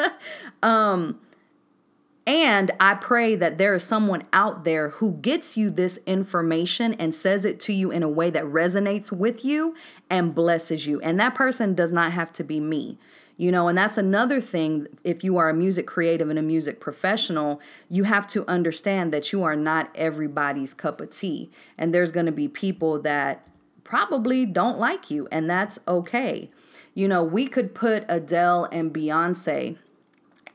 um, 0.62 1.20
and 2.28 2.70
I 2.78 2.94
pray 2.94 3.36
that 3.36 3.56
there 3.56 3.74
is 3.74 3.84
someone 3.84 4.24
out 4.34 4.64
there 4.64 4.90
who 4.90 5.12
gets 5.12 5.56
you 5.56 5.70
this 5.70 5.98
information 6.04 6.92
and 6.92 7.14
says 7.14 7.46
it 7.46 7.58
to 7.60 7.72
you 7.72 7.90
in 7.90 8.02
a 8.02 8.08
way 8.08 8.28
that 8.28 8.44
resonates 8.44 9.10
with 9.10 9.46
you 9.46 9.74
and 10.10 10.34
blesses 10.34 10.86
you. 10.86 11.00
And 11.00 11.18
that 11.18 11.34
person 11.34 11.74
does 11.74 11.90
not 11.90 12.12
have 12.12 12.34
to 12.34 12.44
be 12.44 12.60
me. 12.60 12.98
You 13.38 13.50
know, 13.50 13.66
and 13.66 13.78
that's 13.78 13.96
another 13.96 14.42
thing. 14.42 14.88
If 15.04 15.24
you 15.24 15.38
are 15.38 15.48
a 15.48 15.54
music 15.54 15.86
creative 15.86 16.28
and 16.28 16.38
a 16.38 16.42
music 16.42 16.80
professional, 16.80 17.62
you 17.88 18.04
have 18.04 18.26
to 18.26 18.46
understand 18.46 19.10
that 19.14 19.32
you 19.32 19.42
are 19.42 19.56
not 19.56 19.88
everybody's 19.94 20.74
cup 20.74 21.00
of 21.00 21.08
tea. 21.08 21.50
And 21.78 21.94
there's 21.94 22.12
going 22.12 22.26
to 22.26 22.32
be 22.32 22.46
people 22.46 23.00
that 23.00 23.48
probably 23.84 24.44
don't 24.44 24.78
like 24.78 25.10
you, 25.10 25.28
and 25.32 25.48
that's 25.48 25.78
okay. 25.88 26.50
You 26.92 27.08
know, 27.08 27.24
we 27.24 27.46
could 27.46 27.74
put 27.74 28.04
Adele 28.06 28.68
and 28.70 28.92
Beyonce 28.92 29.78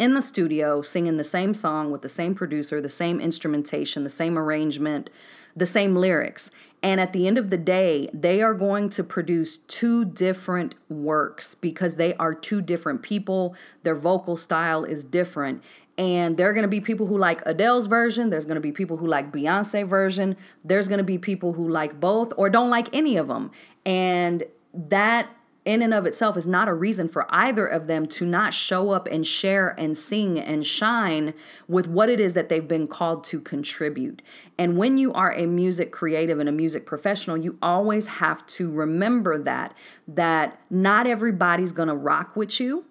in 0.03 0.15
the 0.15 0.21
studio 0.21 0.81
singing 0.81 1.15
the 1.15 1.23
same 1.23 1.53
song 1.53 1.89
with 1.89 2.01
the 2.01 2.09
same 2.09 2.35
producer, 2.35 2.81
the 2.81 2.89
same 2.89 3.21
instrumentation, 3.21 4.03
the 4.03 4.09
same 4.09 4.37
arrangement, 4.37 5.09
the 5.55 5.65
same 5.65 5.95
lyrics. 5.95 6.51
And 6.83 6.99
at 6.99 7.13
the 7.13 7.25
end 7.25 7.37
of 7.37 7.49
the 7.49 7.57
day, 7.57 8.09
they 8.13 8.41
are 8.41 8.53
going 8.53 8.89
to 8.89 9.03
produce 9.05 9.55
two 9.55 10.03
different 10.03 10.75
works 10.89 11.55
because 11.55 11.95
they 11.95 12.13
are 12.15 12.35
two 12.35 12.61
different 12.61 13.01
people. 13.01 13.55
Their 13.83 13.95
vocal 13.95 14.35
style 14.35 14.83
is 14.83 15.05
different. 15.05 15.63
And 15.97 16.35
there 16.35 16.49
are 16.49 16.53
going 16.53 16.63
to 16.63 16.67
be 16.67 16.81
people 16.81 17.07
who 17.07 17.17
like 17.17 17.41
Adele's 17.45 17.87
version. 17.87 18.29
There's 18.29 18.45
going 18.45 18.55
to 18.55 18.61
be 18.61 18.73
people 18.73 18.97
who 18.97 19.07
like 19.07 19.31
Beyonce 19.31 19.87
version. 19.87 20.35
There's 20.65 20.89
going 20.89 20.97
to 20.97 21.05
be 21.05 21.17
people 21.17 21.53
who 21.53 21.69
like 21.69 22.01
both 22.01 22.33
or 22.35 22.49
don't 22.49 22.69
like 22.69 22.93
any 22.93 23.15
of 23.15 23.29
them. 23.29 23.51
And 23.85 24.43
that 24.73 25.29
in 25.65 25.81
and 25.81 25.93
of 25.93 26.05
itself 26.05 26.35
is 26.35 26.45
not 26.45 26.67
a 26.67 26.73
reason 26.73 27.07
for 27.07 27.25
either 27.29 27.65
of 27.65 27.87
them 27.87 28.05
to 28.05 28.25
not 28.25 28.53
show 28.53 28.89
up 28.89 29.07
and 29.07 29.25
share 29.25 29.73
and 29.77 29.97
sing 29.97 30.39
and 30.39 30.65
shine 30.65 31.33
with 31.67 31.87
what 31.87 32.09
it 32.09 32.19
is 32.19 32.33
that 32.33 32.49
they've 32.49 32.67
been 32.67 32.87
called 32.87 33.23
to 33.23 33.39
contribute. 33.39 34.21
And 34.57 34.77
when 34.77 34.97
you 34.97 35.13
are 35.13 35.31
a 35.31 35.45
music 35.45 35.91
creative 35.91 36.39
and 36.39 36.49
a 36.49 36.51
music 36.51 36.85
professional, 36.85 37.37
you 37.37 37.57
always 37.61 38.07
have 38.07 38.45
to 38.47 38.71
remember 38.71 39.41
that 39.41 39.73
that 40.07 40.59
not 40.69 41.07
everybody's 41.07 41.71
going 41.71 41.87
to 41.87 41.95
rock 41.95 42.35
with 42.35 42.59
you 42.59 42.85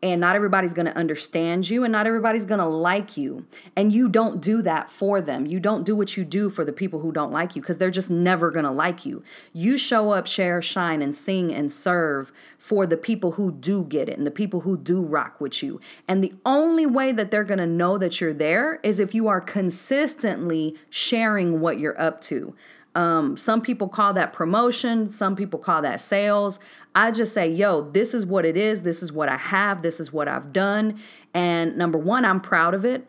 and 0.00 0.20
not 0.20 0.36
everybody's 0.36 0.74
going 0.74 0.86
to 0.86 0.96
understand 0.96 1.68
you 1.68 1.82
and 1.82 1.90
not 1.90 2.06
everybody's 2.06 2.44
going 2.44 2.60
to 2.60 2.66
like 2.66 3.16
you. 3.16 3.46
And 3.74 3.92
you 3.92 4.08
don't 4.08 4.40
do 4.40 4.62
that 4.62 4.88
for 4.88 5.20
them. 5.20 5.44
You 5.44 5.58
don't 5.58 5.84
do 5.84 5.96
what 5.96 6.16
you 6.16 6.24
do 6.24 6.48
for 6.50 6.64
the 6.64 6.72
people 6.72 7.00
who 7.00 7.10
don't 7.10 7.32
like 7.32 7.56
you 7.56 7.62
because 7.62 7.78
they're 7.78 7.90
just 7.90 8.08
never 8.08 8.52
going 8.52 8.64
to 8.64 8.70
like 8.70 9.04
you. 9.04 9.24
You 9.52 9.76
show 9.76 10.10
up 10.10 10.28
share 10.28 10.62
shine 10.62 11.02
and 11.02 11.16
sing 11.16 11.52
and 11.52 11.72
serve 11.72 12.30
for 12.58 12.86
the 12.86 12.96
people 12.96 13.32
who 13.32 13.50
do 13.50 13.84
get 13.84 14.08
it 14.08 14.16
and 14.16 14.26
the 14.26 14.30
people 14.30 14.60
who 14.60 14.76
do 14.76 15.00
rock 15.00 15.40
with 15.40 15.62
you. 15.62 15.80
And 16.06 16.22
the 16.22 16.34
only 16.46 16.86
way 16.86 17.10
that 17.10 17.32
they're 17.32 17.42
going 17.42 17.58
to 17.58 17.66
know 17.66 17.98
that 17.98 18.20
you're 18.20 18.34
there 18.34 18.78
is 18.84 19.00
if 19.00 19.14
you 19.14 19.26
are 19.26 19.40
consistently 19.40 20.76
sharing 20.90 21.58
what 21.58 21.80
you're 21.80 22.00
up 22.00 22.20
to 22.22 22.54
um, 22.98 23.36
some 23.36 23.62
people 23.62 23.88
call 23.88 24.12
that 24.14 24.32
promotion, 24.32 25.08
some 25.08 25.36
people 25.36 25.60
call 25.60 25.82
that 25.82 26.00
sales. 26.00 26.58
I 26.96 27.12
just 27.12 27.32
say, 27.32 27.48
yo, 27.48 27.92
this 27.92 28.12
is 28.12 28.26
what 28.26 28.44
it 28.44 28.56
is. 28.56 28.82
This 28.82 29.04
is 29.04 29.12
what 29.12 29.28
I 29.28 29.36
have. 29.36 29.82
This 29.82 30.00
is 30.00 30.12
what 30.12 30.26
I've 30.26 30.52
done. 30.52 30.98
And 31.32 31.78
number 31.78 31.96
one, 31.96 32.24
I'm 32.24 32.40
proud 32.40 32.74
of 32.74 32.84
it. 32.84 33.06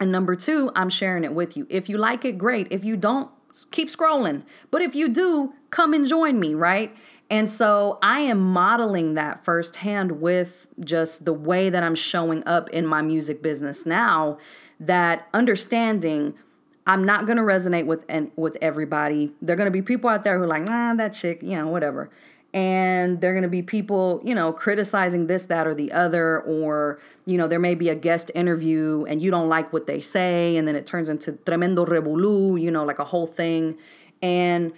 And 0.00 0.10
number 0.10 0.34
two, 0.34 0.72
I'm 0.74 0.88
sharing 0.88 1.24
it 1.24 1.34
with 1.34 1.58
you. 1.58 1.66
If 1.68 1.90
you 1.90 1.98
like 1.98 2.24
it, 2.24 2.38
great. 2.38 2.68
If 2.70 2.86
you 2.86 2.96
don't, 2.96 3.30
keep 3.70 3.90
scrolling. 3.90 4.44
But 4.70 4.80
if 4.80 4.94
you 4.94 5.10
do, 5.10 5.52
come 5.68 5.92
and 5.92 6.06
join 6.06 6.40
me, 6.40 6.54
right? 6.54 6.96
And 7.28 7.50
so 7.50 7.98
I 8.02 8.20
am 8.20 8.40
modeling 8.40 9.12
that 9.12 9.44
firsthand 9.44 10.22
with 10.22 10.68
just 10.80 11.26
the 11.26 11.34
way 11.34 11.68
that 11.68 11.82
I'm 11.82 11.94
showing 11.94 12.42
up 12.46 12.70
in 12.70 12.86
my 12.86 13.02
music 13.02 13.42
business 13.42 13.84
now, 13.84 14.38
that 14.80 15.28
understanding 15.34 16.32
I'm 16.86 17.04
not 17.04 17.26
to 17.36 17.44
resonate 17.44 17.86
with 17.86 18.04
and 18.08 18.30
with 18.36 18.56
everybody. 18.60 19.32
There're 19.40 19.56
going 19.56 19.66
to 19.66 19.72
be 19.72 19.82
people 19.82 20.10
out 20.10 20.24
there 20.24 20.36
who 20.38 20.44
are 20.44 20.48
like, 20.48 20.64
"Nah, 20.64 20.94
that 20.94 21.12
chick, 21.12 21.42
you 21.42 21.56
know, 21.56 21.68
whatever." 21.68 22.10
and 22.54 23.20
they're 23.20 23.32
going 23.32 23.44
to 23.44 23.48
be 23.48 23.62
people, 23.62 24.20
you 24.24 24.34
know, 24.34 24.52
criticizing 24.52 25.26
this, 25.26 25.46
that, 25.46 25.66
or 25.66 25.74
the 25.74 25.90
other, 25.92 26.40
or, 26.40 27.00
you 27.24 27.38
know, 27.38 27.48
there 27.48 27.58
may 27.58 27.74
be 27.74 27.88
a 27.88 27.94
guest 27.94 28.30
interview 28.34 29.04
and 29.08 29.22
you 29.22 29.30
don't 29.30 29.48
like 29.48 29.72
what 29.72 29.86
they 29.86 30.00
say, 30.00 30.56
and 30.56 30.68
then 30.68 30.76
it 30.76 30.86
turns 30.86 31.08
into 31.08 31.32
tremendo 31.32 31.86
revolú, 31.86 32.60
you 32.60 32.70
know, 32.70 32.84
like 32.84 32.98
a 32.98 33.04
whole 33.04 33.26
thing. 33.26 33.78
And 34.20 34.72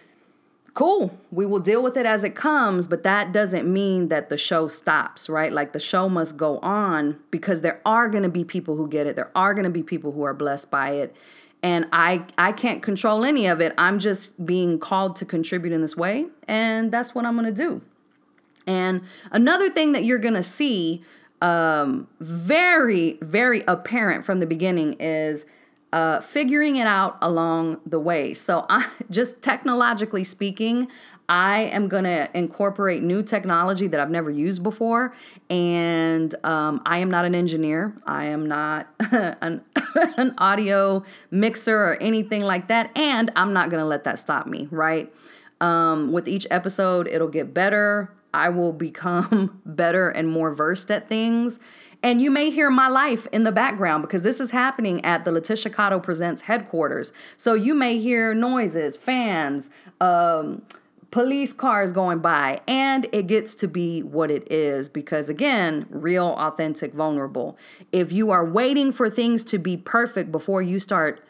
cool, 0.73 1.19
we 1.33 1.47
will 1.47 1.59
deal 1.59 1.83
with 1.83 1.97
it 1.97 2.07
as 2.07 2.23
it 2.23 2.37
comes, 2.37 2.87
but 2.87 3.03
that 3.03 3.33
doesn't 3.33 3.71
mean 3.71 4.09
that 4.09 4.29
the 4.29 4.39
show 4.39 4.69
stops, 4.69 5.29
right? 5.29 5.53
Like 5.53 5.73
the 5.73 5.81
show 5.81 6.09
must 6.09 6.37
go 6.37 6.59
on 6.59 7.19
because 7.33 7.63
there 7.63 7.81
are 7.85 8.09
to 8.09 8.29
be 8.29 8.45
people 8.45 8.77
who 8.77 8.87
get 8.87 9.09
it, 9.09 9.17
there 9.17 9.33
are 9.35 9.53
to 9.65 9.71
be 9.71 9.83
people 9.83 10.13
who 10.13 10.23
are 10.23 10.35
blessed 10.35 10.71
by 10.71 10.91
it 10.91 11.15
and 11.65 11.89
I 11.93 12.27
I 12.37 12.53
can't 12.53 12.83
control 12.83 13.25
any 13.25 13.47
of 13.47 13.61
it. 13.61 13.73
I'm 13.79 13.99
just 13.99 14.45
being 14.45 14.79
called 14.79 15.17
to 15.17 15.25
contribute 15.25 15.73
in 15.73 15.81
this 15.81 15.97
way, 15.97 16.27
and 16.47 16.93
that's 16.93 17.15
what 17.15 17.25
I'm 17.25 17.37
going 17.37 17.53
to 17.53 17.63
do. 17.63 17.81
And 18.67 19.03
another 19.33 19.71
thing 19.71 19.93
that 19.93 20.05
you're 20.05 20.19
going 20.19 20.35
to 20.35 20.43
see 20.43 21.03
um, 21.41 22.07
very 22.21 23.19
very 23.23 23.63
apparent 23.67 24.27
from 24.27 24.39
the 24.39 24.47
beginning 24.47 24.97
is 25.01 25.47
uh, 25.95 26.21
figuring 26.21 26.77
it 26.77 26.87
out 26.87 27.17
along 27.23 27.81
the 27.87 27.99
way. 27.99 28.35
So 28.35 28.67
I 28.69 28.87
just 29.11 29.41
technologically 29.41 30.23
speaking, 30.23 30.89
I 31.29 31.63
am 31.63 31.89
going 31.89 32.05
to 32.05 32.29
incorporate 32.35 33.03
new 33.03 33.23
technology 33.23 33.87
that 33.87 33.99
I've 33.99 34.11
never 34.11 34.31
used 34.31 34.63
before. 34.63 35.15
And 35.49 36.35
um, 36.45 36.83
I 36.85 36.99
am 36.99 37.11
not 37.11 37.25
an 37.25 37.35
engineer, 37.35 37.97
I 38.07 38.27
am 38.27 38.47
not 38.47 38.89
an, 39.01 39.63
an 40.17 40.35
audio 40.39 41.05
mixer 41.31 41.77
or 41.77 41.97
anything 42.01 42.43
like 42.43 42.69
that. 42.69 42.97
And 42.97 43.31
I'm 43.37 43.53
not 43.53 43.71
going 43.71 43.81
to 43.81 43.87
let 43.87 44.05
that 44.05 44.19
stop 44.19 44.47
me, 44.47 44.69
right? 44.71 45.13
Um, 45.61 46.13
with 46.13 46.29
each 46.29 46.47
episode, 46.51 47.09
it'll 47.09 47.29
get 47.29 47.55
better. 47.55 48.13
I 48.35 48.49
will 48.51 48.73
become 48.89 49.61
better 49.65 50.11
and 50.11 50.29
more 50.29 50.53
versed 50.53 50.91
at 50.91 51.09
things. 51.09 51.59
And 52.03 52.21
you 52.21 52.31
may 52.31 52.51
hear 52.51 52.69
my 52.69 52.89
life 52.89 53.27
in 53.33 53.45
the 53.45 53.53
background 53.53 54.03
because 54.03 54.23
this 54.23 54.39
is 54.39 54.51
happening 54.51 55.03
at 55.07 55.25
the 55.25 55.31
LaTisha 55.31 55.73
Cotto 55.73 56.03
Presents 56.03 56.43
headquarters. 56.43 57.15
So 57.39 57.55
you 57.55 57.73
may 57.73 57.97
hear 57.97 58.35
noises, 58.35 58.99
fans, 58.99 59.71
um, 60.03 60.61
police 61.15 61.53
cars 61.53 61.93
going 61.93 62.19
by, 62.19 62.61
and 62.67 63.07
it 63.13 63.29
gets 63.29 63.55
to 63.55 63.69
be 63.69 64.03
what 64.03 64.33
it 64.33 64.51
is 64.51 64.89
because, 64.89 65.29
again, 65.29 65.87
real, 65.89 66.35
authentic, 66.37 66.93
vulnerable. 66.93 67.57
If 67.93 68.11
you 68.11 68.33
are 68.33 68.45
waiting 68.45 68.91
for 68.91 69.09
things 69.09 69.45
to 69.45 69.59
be 69.59 69.77
perfect 69.77 70.33
before 70.33 70.61
you 70.61 70.81
start 70.81 71.25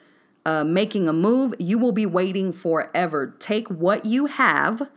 uh, 0.47 0.65
making 0.65 1.07
a 1.07 1.13
move, 1.13 1.53
you 1.59 1.77
will 1.77 1.93
be 1.93 2.07
waiting 2.07 2.51
forever. 2.51 3.35
Take 3.39 3.69
what 3.69 4.07
you 4.07 4.25
have 4.25 4.89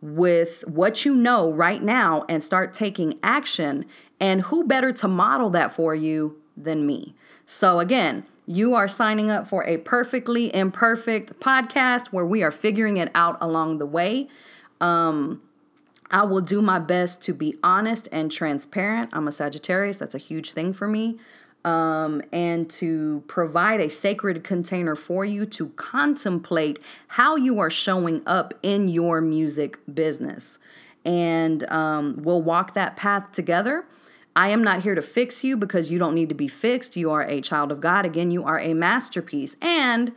with 0.00 0.64
what 0.66 1.04
you 1.04 1.14
know 1.14 1.52
right 1.52 1.80
now 1.80 2.24
and 2.28 2.42
start 2.42 2.74
taking 2.74 3.20
action. 3.22 3.84
And 4.18 4.42
who 4.42 4.64
better 4.64 4.92
to 4.94 5.06
model 5.06 5.50
that 5.50 5.70
for 5.70 5.94
you 5.94 6.42
than 6.56 6.84
me? 6.84 7.14
So, 7.46 7.78
again, 7.78 8.26
you 8.46 8.74
are 8.74 8.88
signing 8.88 9.30
up 9.30 9.46
for 9.46 9.64
a 9.64 9.78
perfectly 9.78 10.54
imperfect 10.54 11.38
podcast 11.40 12.08
where 12.08 12.26
we 12.26 12.42
are 12.42 12.50
figuring 12.50 12.96
it 12.96 13.10
out 13.14 13.38
along 13.40 13.78
the 13.78 13.86
way. 13.86 14.28
Um, 14.80 15.42
I 16.10 16.24
will 16.24 16.40
do 16.40 16.60
my 16.60 16.78
best 16.78 17.22
to 17.22 17.32
be 17.32 17.56
honest 17.62 18.08
and 18.12 18.30
transparent. 18.30 19.10
I'm 19.12 19.26
a 19.26 19.32
Sagittarius, 19.32 19.96
that's 19.96 20.14
a 20.14 20.18
huge 20.18 20.52
thing 20.52 20.72
for 20.72 20.86
me. 20.86 21.18
Um, 21.64 22.22
and 22.32 22.68
to 22.70 23.22
provide 23.28 23.80
a 23.80 23.88
sacred 23.88 24.42
container 24.42 24.96
for 24.96 25.24
you 25.24 25.46
to 25.46 25.68
contemplate 25.70 26.80
how 27.06 27.36
you 27.36 27.60
are 27.60 27.70
showing 27.70 28.22
up 28.26 28.52
in 28.64 28.88
your 28.88 29.20
music 29.20 29.78
business. 29.92 30.58
And 31.04 31.62
um, 31.70 32.18
we'll 32.22 32.42
walk 32.42 32.74
that 32.74 32.96
path 32.96 33.30
together. 33.30 33.84
I 34.34 34.48
am 34.48 34.64
not 34.64 34.82
here 34.82 34.94
to 34.94 35.02
fix 35.02 35.44
you 35.44 35.56
because 35.56 35.90
you 35.90 35.98
don't 35.98 36.14
need 36.14 36.28
to 36.30 36.34
be 36.34 36.48
fixed. 36.48 36.96
You 36.96 37.10
are 37.10 37.22
a 37.22 37.40
child 37.40 37.70
of 37.70 37.80
God. 37.80 38.06
Again, 38.06 38.30
you 38.30 38.44
are 38.44 38.58
a 38.58 38.74
masterpiece. 38.74 39.56
And 39.60 40.12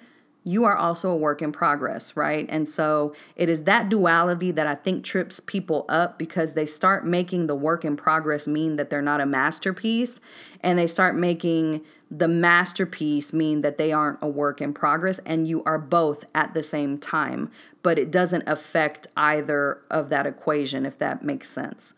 you 0.47 0.63
are 0.63 0.77
also 0.77 1.09
a 1.09 1.17
work 1.17 1.41
in 1.41 1.51
progress, 1.51 2.15
right? 2.15 2.45
And 2.49 2.69
so 2.69 3.15
it 3.35 3.49
is 3.49 3.63
that 3.63 3.89
duality 3.89 4.51
that 4.51 4.67
I 4.67 4.75
think 4.75 5.03
trips 5.03 5.39
people 5.39 5.85
up 5.89 6.19
because 6.19 6.53
they 6.53 6.67
start 6.67 7.05
making 7.05 7.47
the 7.47 7.55
work 7.55 7.83
in 7.83 7.97
progress 7.97 8.47
mean 8.47 8.75
that 8.75 8.91
they're 8.91 9.01
not 9.01 9.19
a 9.19 9.25
masterpiece 9.25 10.21
and 10.61 10.77
they 10.77 10.85
start 10.85 11.15
making 11.15 11.83
the 12.11 12.27
masterpiece 12.27 13.33
mean 13.33 13.61
that 13.61 13.79
they 13.79 13.91
aren't 13.91 14.19
a 14.21 14.27
work 14.27 14.61
in 14.61 14.71
progress 14.71 15.19
and 15.25 15.47
you 15.47 15.63
are 15.63 15.79
both 15.79 16.23
at 16.35 16.53
the 16.53 16.61
same 16.61 16.99
time, 16.99 17.51
but 17.81 17.97
it 17.97 18.11
doesn't 18.11 18.43
affect 18.47 19.07
either 19.17 19.81
of 19.89 20.09
that 20.09 20.27
equation, 20.27 20.85
if 20.85 20.95
that 20.99 21.23
makes 21.23 21.49
sense. 21.49 21.95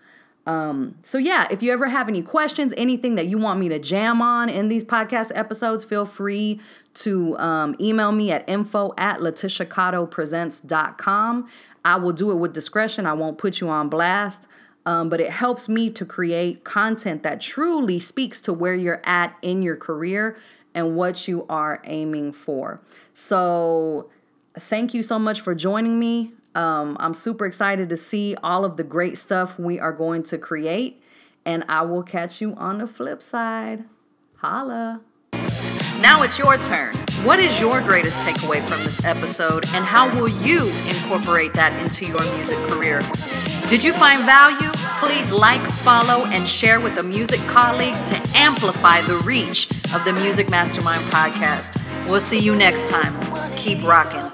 Um, 0.48 0.96
so 1.04 1.18
yeah, 1.18 1.48
if 1.52 1.62
you 1.62 1.74
ever 1.74 1.90
have 1.90 2.08
any 2.08 2.22
questions, 2.22 2.74
anything 2.78 3.16
that 3.16 3.28
you 3.28 3.38
want 3.38 3.60
me 3.60 3.68
to 3.68 3.80
jam 3.80 4.22
on 4.22 4.48
in 4.48 4.70
these 4.70 4.86
podcast 4.86 5.34
episodes, 5.36 5.84
feel 5.84 6.06
free 6.06 6.62
to 6.96 7.38
um, 7.38 7.76
email 7.82 8.14
me 8.14 8.32
at 8.32 8.48
info 8.50 8.94
at 8.98 9.20
latishacottopresents.com. 9.20 11.50
I 11.84 11.98
will 11.98 12.14
do 12.14 12.32
it 12.32 12.36
with 12.36 12.54
discretion. 12.54 13.06
I 13.06 13.12
won't 13.14 13.38
put 13.38 13.60
you 13.60 13.68
on 13.68 13.90
blast. 13.90 14.48
Um, 14.86 15.10
but 15.10 15.20
it 15.20 15.32
helps 15.32 15.68
me 15.68 15.90
to 15.90 16.06
create 16.06 16.64
content 16.64 17.24
that 17.24 17.42
truly 17.42 18.00
speaks 18.00 18.40
to 18.42 18.54
where 18.54 18.74
you're 18.74 19.02
at 19.04 19.36
in 19.42 19.62
your 19.62 19.76
career 19.76 20.38
and 20.74 20.96
what 20.96 21.28
you 21.28 21.46
are 21.50 21.82
aiming 21.84 22.32
for. 22.32 22.80
So, 23.14 24.10
thank 24.58 24.94
you 24.94 25.04
so 25.04 25.20
much 25.20 25.42
for 25.42 25.54
joining 25.54 26.00
me. 26.00 26.32
Um, 26.58 26.98
I'm 27.00 27.14
super 27.14 27.46
excited 27.46 27.88
to 27.90 27.98
see 27.98 28.36
all 28.42 28.66
of 28.66 28.78
the 28.78 28.84
great 28.84 29.20
stuff 29.20 29.60
we 29.60 29.80
are 29.80 29.94
going 29.94 30.24
to 30.24 30.40
create, 30.40 31.00
and 31.46 31.64
I 31.70 31.84
will 31.84 32.02
catch 32.02 32.42
you 32.42 32.56
on 32.56 32.80
the 32.80 32.88
flip 32.88 33.22
side. 33.22 33.86
Holla. 34.38 35.02
Now 36.02 36.24
it's 36.24 36.40
your 36.40 36.58
turn. 36.58 36.96
What 37.24 37.38
is 37.38 37.60
your 37.60 37.82
greatest 37.82 38.18
takeaway 38.26 38.60
from 38.68 38.84
this 38.84 39.06
episode, 39.06 39.66
and 39.76 39.86
how 39.86 40.12
will 40.16 40.30
you 40.30 40.68
incorporate 40.90 41.54
that 41.54 41.80
into 41.80 42.06
your 42.06 42.24
music 42.36 42.58
career? 42.70 43.02
Did 43.70 43.84
you 43.84 43.94
find 43.94 44.26
value? 44.26 44.72
Please 45.00 45.32
like, 45.32 45.62
follow, 45.62 46.26
and 46.28 46.48
share 46.48 46.80
with 46.80 46.98
a 46.98 47.04
music 47.04 47.40
colleague 47.42 47.94
to 48.06 48.32
amplify 48.34 49.02
the 49.02 49.18
reach 49.18 49.70
of 49.94 50.04
the 50.06 50.14
Music 50.14 50.50
Mastermind 50.50 51.04
podcast. 51.12 51.84
We'll 52.08 52.20
see 52.20 52.40
you 52.40 52.56
next 52.56 52.88
time. 52.88 53.14
Keep 53.58 53.84
rocking. 53.84 54.27